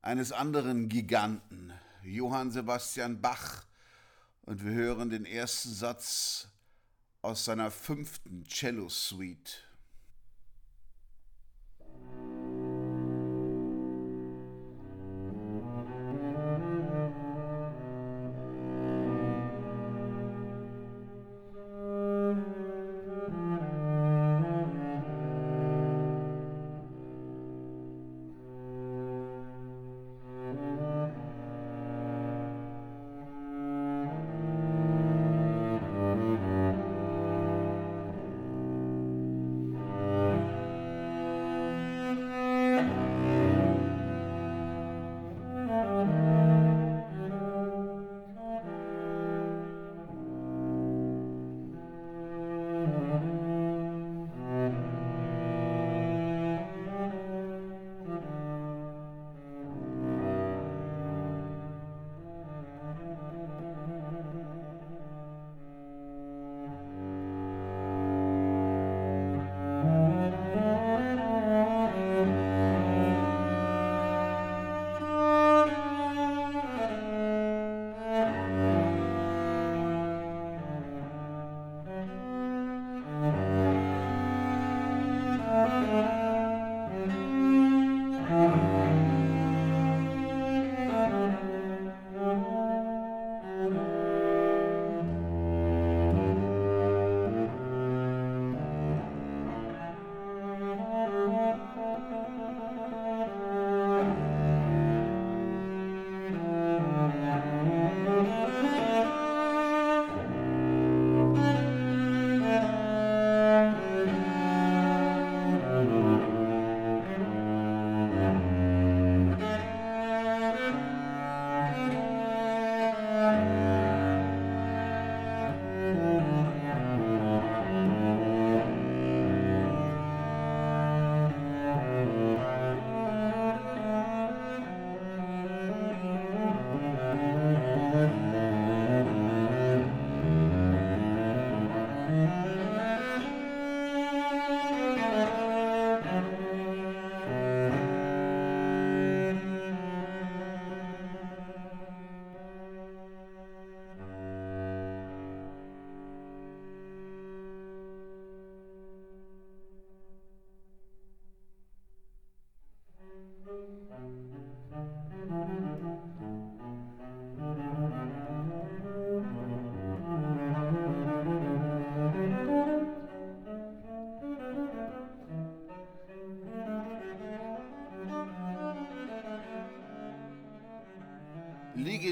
[0.00, 3.66] eines anderen Giganten, Johann Sebastian Bach.
[4.40, 6.48] Und wir hören den ersten Satz
[7.20, 9.62] aus seiner fünften Cello-Suite.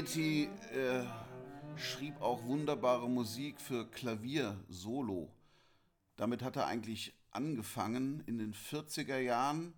[0.03, 1.05] Ligeti äh,
[1.77, 5.31] schrieb auch wunderbare Musik für Klavier solo.
[6.17, 9.73] Damit hat er eigentlich angefangen in den 40er Jahren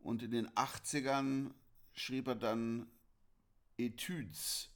[0.00, 1.52] und in den 80ern
[1.92, 2.88] schrieb er dann
[3.78, 4.70] Etudes.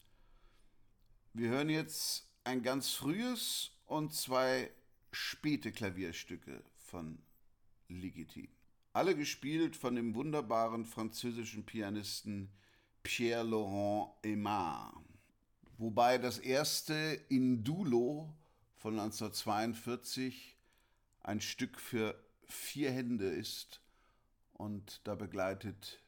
[1.32, 4.70] Wir hören jetzt ein ganz frühes und zwei
[5.10, 7.18] späte Klavierstücke von
[7.88, 8.48] Ligeti.
[8.92, 12.52] Alle gespielt von dem wunderbaren französischen Pianisten
[13.02, 14.94] Pierre-Laurent Aimard.
[15.78, 16.94] Wobei das erste
[17.28, 18.34] Indulo
[18.76, 20.56] von 1942
[21.22, 22.14] ein Stück für
[22.46, 23.80] vier Hände ist
[24.54, 26.02] und da begleitet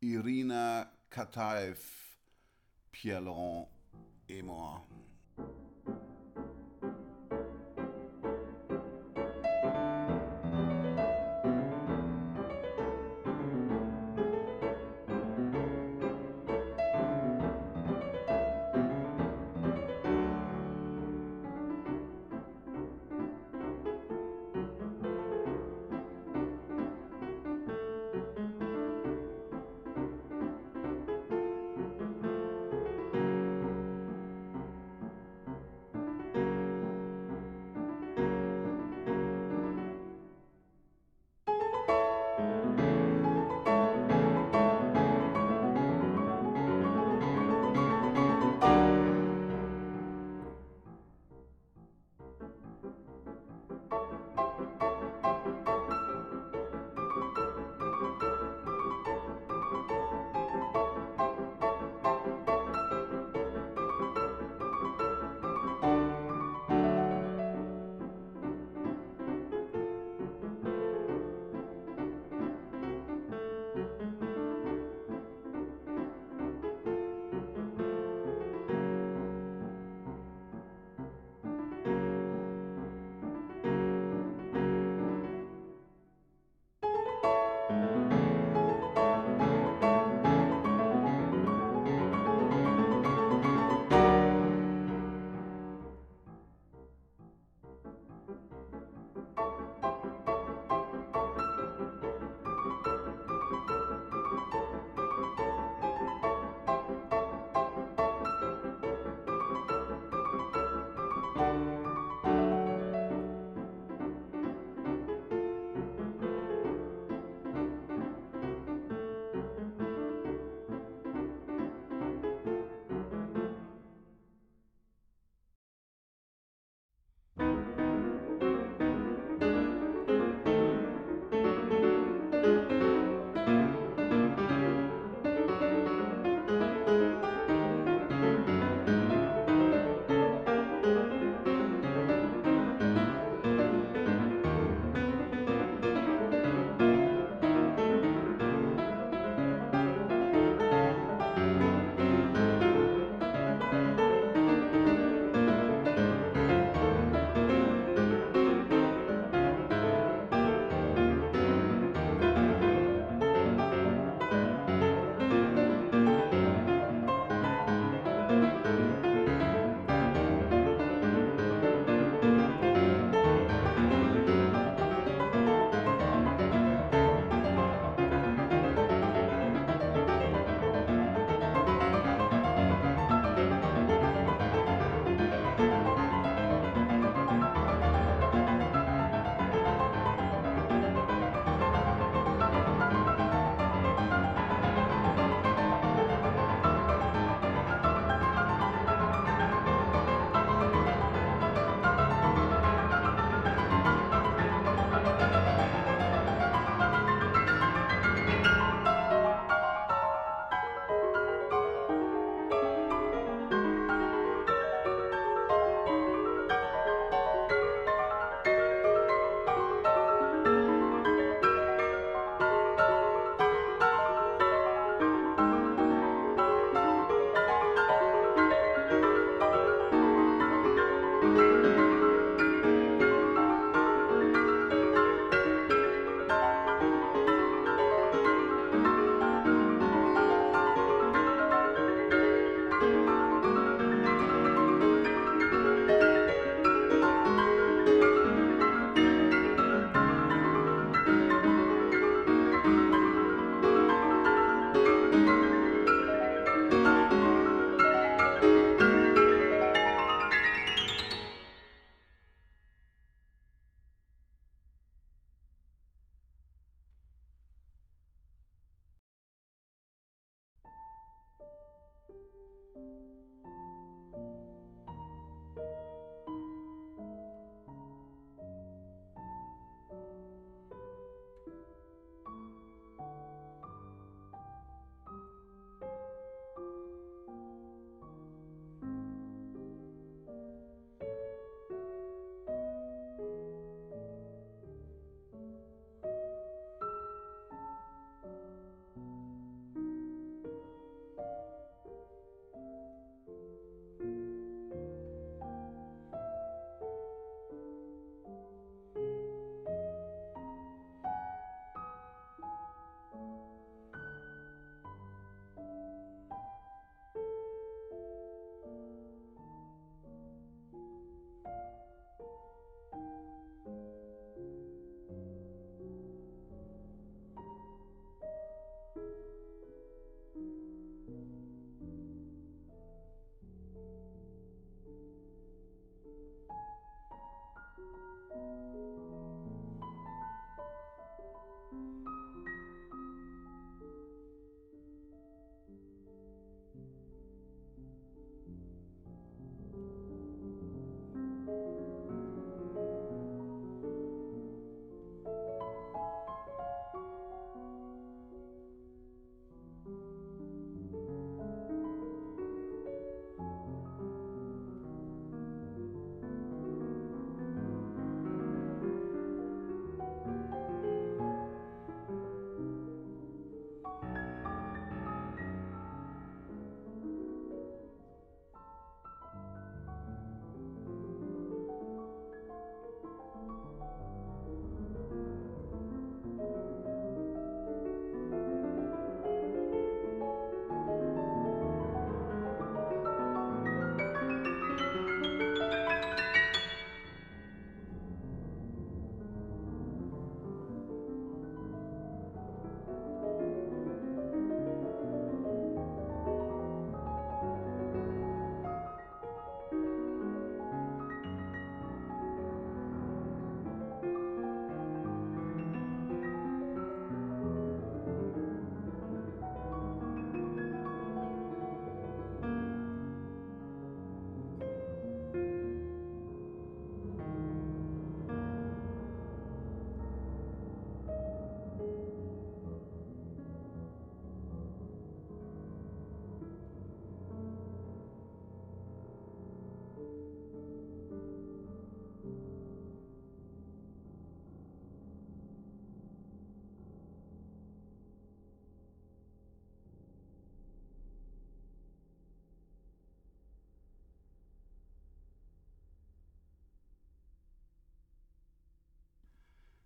[0.00, 1.78] Irina Kataev
[2.90, 3.68] Pierre-Laurent
[4.28, 4.82] Aimard.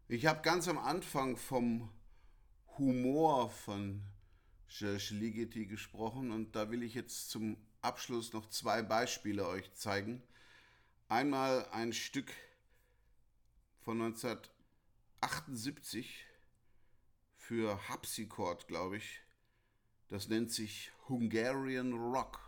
[0.09, 1.91] Ich habe ganz am Anfang vom
[2.78, 4.05] Humor von
[4.69, 10.23] Serge Ligeti gesprochen und da will ich jetzt zum Abschluss noch zwei Beispiele euch zeigen.
[11.09, 12.33] Einmal ein Stück
[13.81, 16.24] von 1978
[17.35, 19.23] für Harpsichord, glaube ich.
[20.09, 22.39] Das nennt sich Hungarian Rock.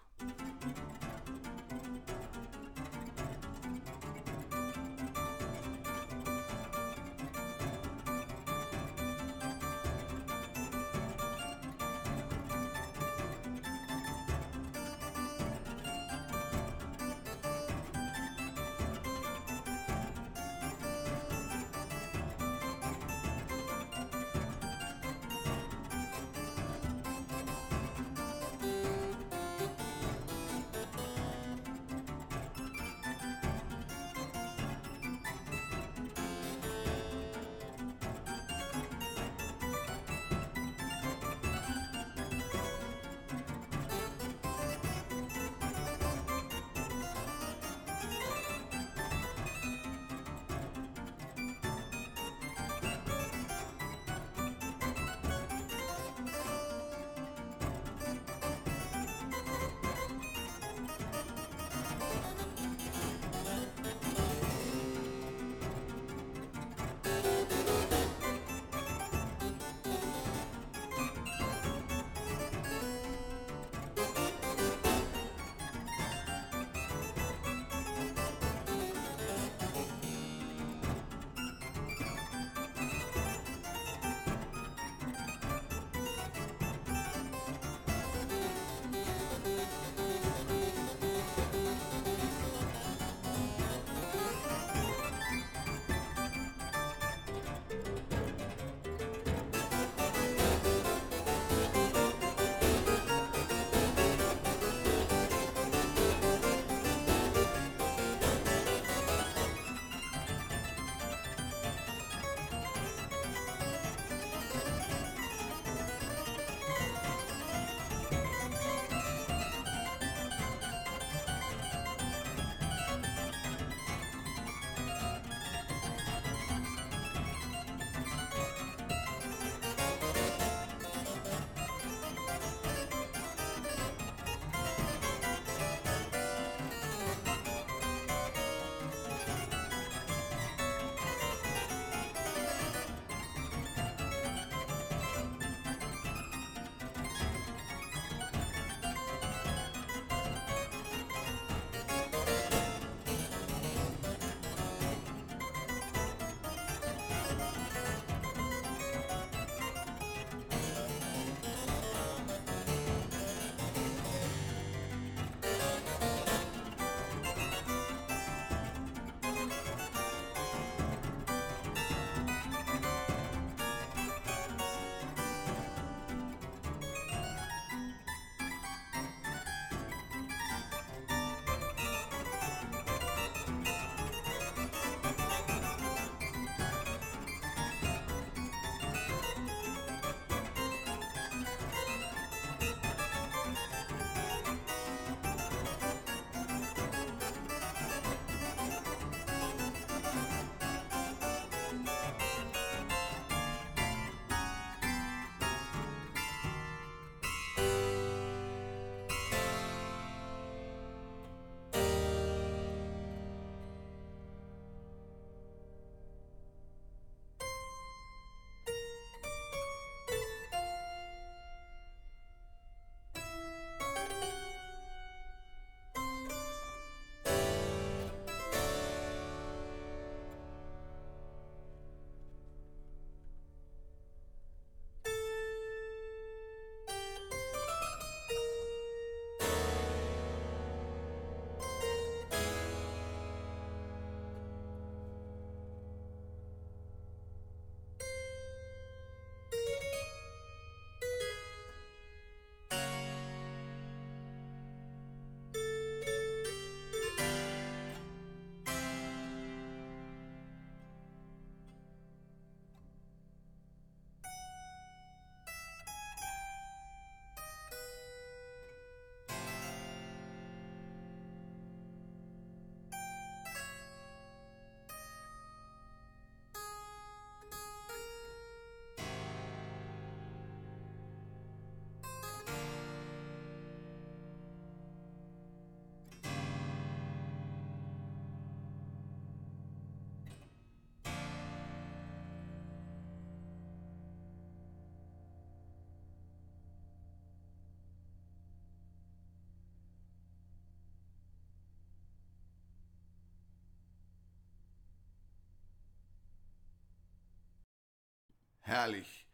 [308.68, 309.24] Herrlich.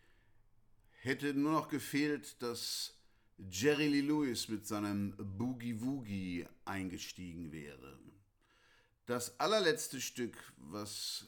[1.00, 2.94] Hätte nur noch gefehlt, dass
[3.36, 7.98] Jerry Lee Lewis mit seinem Boogie Woogie eingestiegen wäre.
[9.06, 11.26] Das allerletzte Stück, was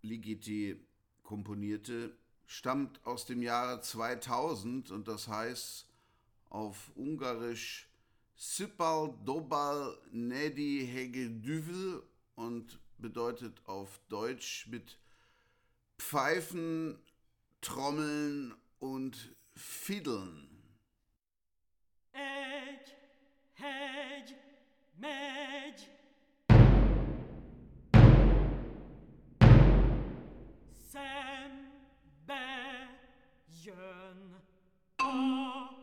[0.00, 0.82] Ligeti
[1.22, 2.16] komponierte,
[2.46, 5.86] stammt aus dem Jahre 2000 und das heißt
[6.48, 7.90] auf Ungarisch
[8.36, 12.02] Sipal Dobal Nedi Hegedüvel
[12.36, 14.96] und bedeutet auf Deutsch mit
[16.00, 16.98] Pfeifen,
[17.60, 20.48] Trommeln und Fiedeln.
[22.12, 22.96] Egy,
[23.52, 24.36] hegy,
[24.96, 25.90] megy.
[30.90, 32.34] Szembe
[33.64, 34.40] jön
[34.96, 35.79] a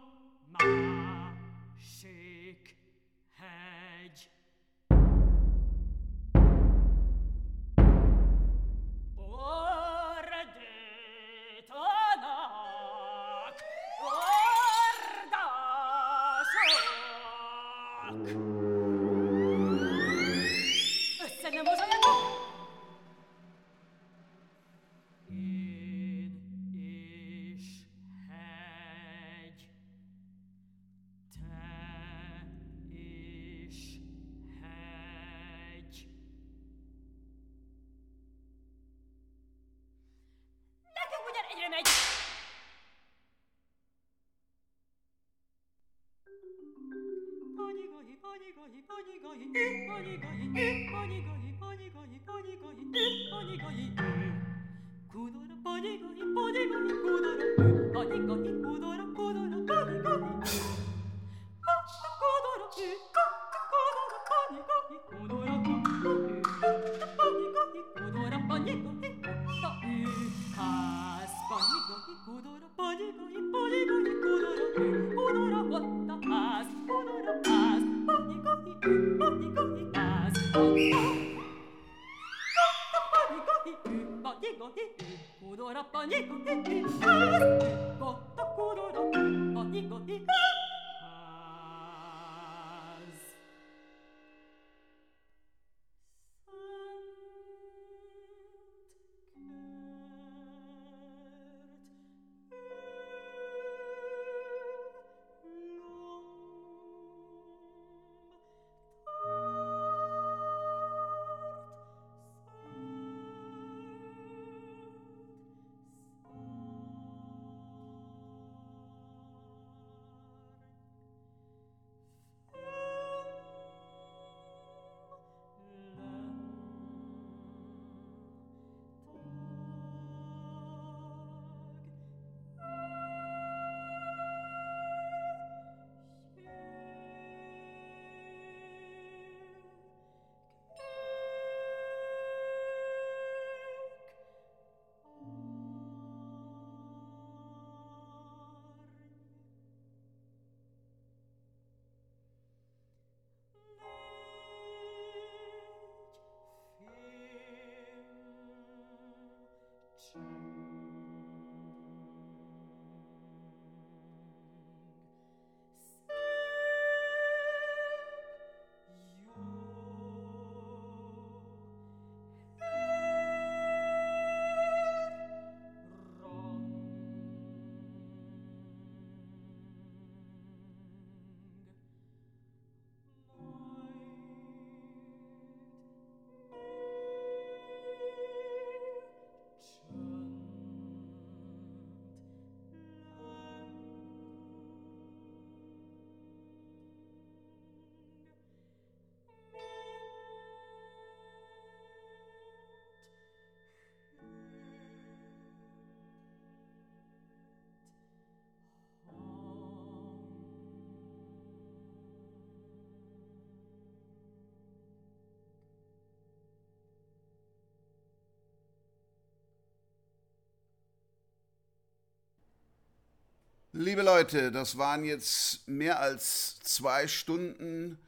[223.80, 227.99] Liebe Leute, das waren jetzt mehr als zwei Stunden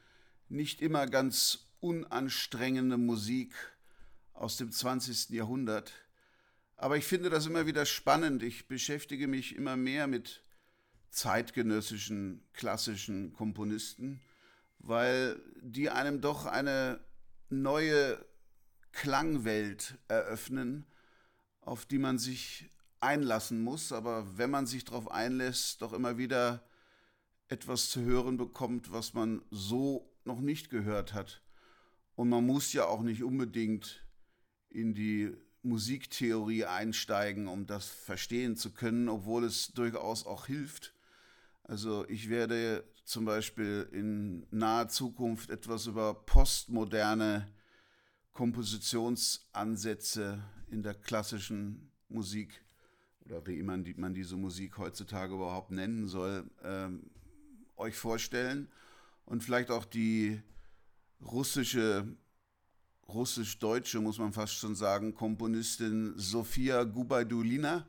[0.47, 3.53] nicht immer ganz unanstrengende Musik
[4.33, 5.29] aus dem 20.
[5.29, 5.93] Jahrhundert.
[6.75, 8.41] Aber ich finde das immer wieder spannend.
[8.41, 10.41] Ich beschäftige mich immer mehr mit
[11.11, 14.21] zeitgenössischen, klassischen Komponisten,
[14.79, 16.99] weil die einem doch eine
[17.51, 18.17] neue
[18.91, 20.87] Klangwelt eröffnen,
[21.61, 22.71] auf die man sich
[23.01, 26.63] einlassen muss, aber wenn man sich darauf einlässt, doch immer wieder
[27.47, 31.41] etwas zu hören bekommt, was man so noch nicht gehört hat.
[32.15, 34.05] Und man muss ja auch nicht unbedingt
[34.69, 40.93] in die Musiktheorie einsteigen, um das verstehen zu können, obwohl es durchaus auch hilft.
[41.63, 47.51] Also ich werde zum Beispiel in naher Zukunft etwas über postmoderne
[48.33, 52.63] Kompositionsansätze in der klassischen Musik
[53.29, 57.09] oder wie man, man diese Musik heutzutage überhaupt nennen soll, ähm,
[57.77, 58.67] euch vorstellen
[59.25, 60.41] und vielleicht auch die
[61.21, 62.07] russische,
[63.07, 67.85] russisch-deutsche, muss man fast schon sagen, Komponistin Sofia Gubaidulina,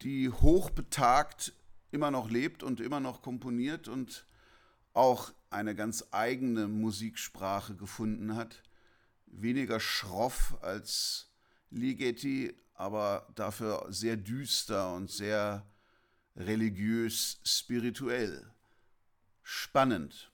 [0.00, 1.52] die hochbetagt
[1.90, 4.26] immer noch lebt und immer noch komponiert und
[4.94, 8.62] auch eine ganz eigene Musiksprache gefunden hat.
[9.26, 11.30] Weniger schroff als
[11.70, 15.64] Ligeti, aber dafür sehr düster und sehr
[16.34, 18.50] religiös spirituell.
[19.44, 20.32] Spannend.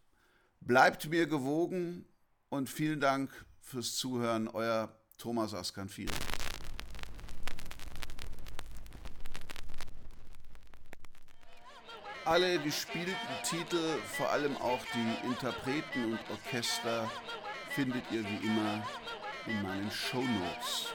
[0.61, 2.07] Bleibt mir gewogen
[2.49, 6.09] und vielen Dank fürs Zuhören, euer Thomas Askanfil.
[12.25, 17.11] Alle gespielten Titel, vor allem auch die Interpreten und Orchester,
[17.71, 18.87] findet ihr wie immer
[19.47, 20.95] in meinen Shownotes.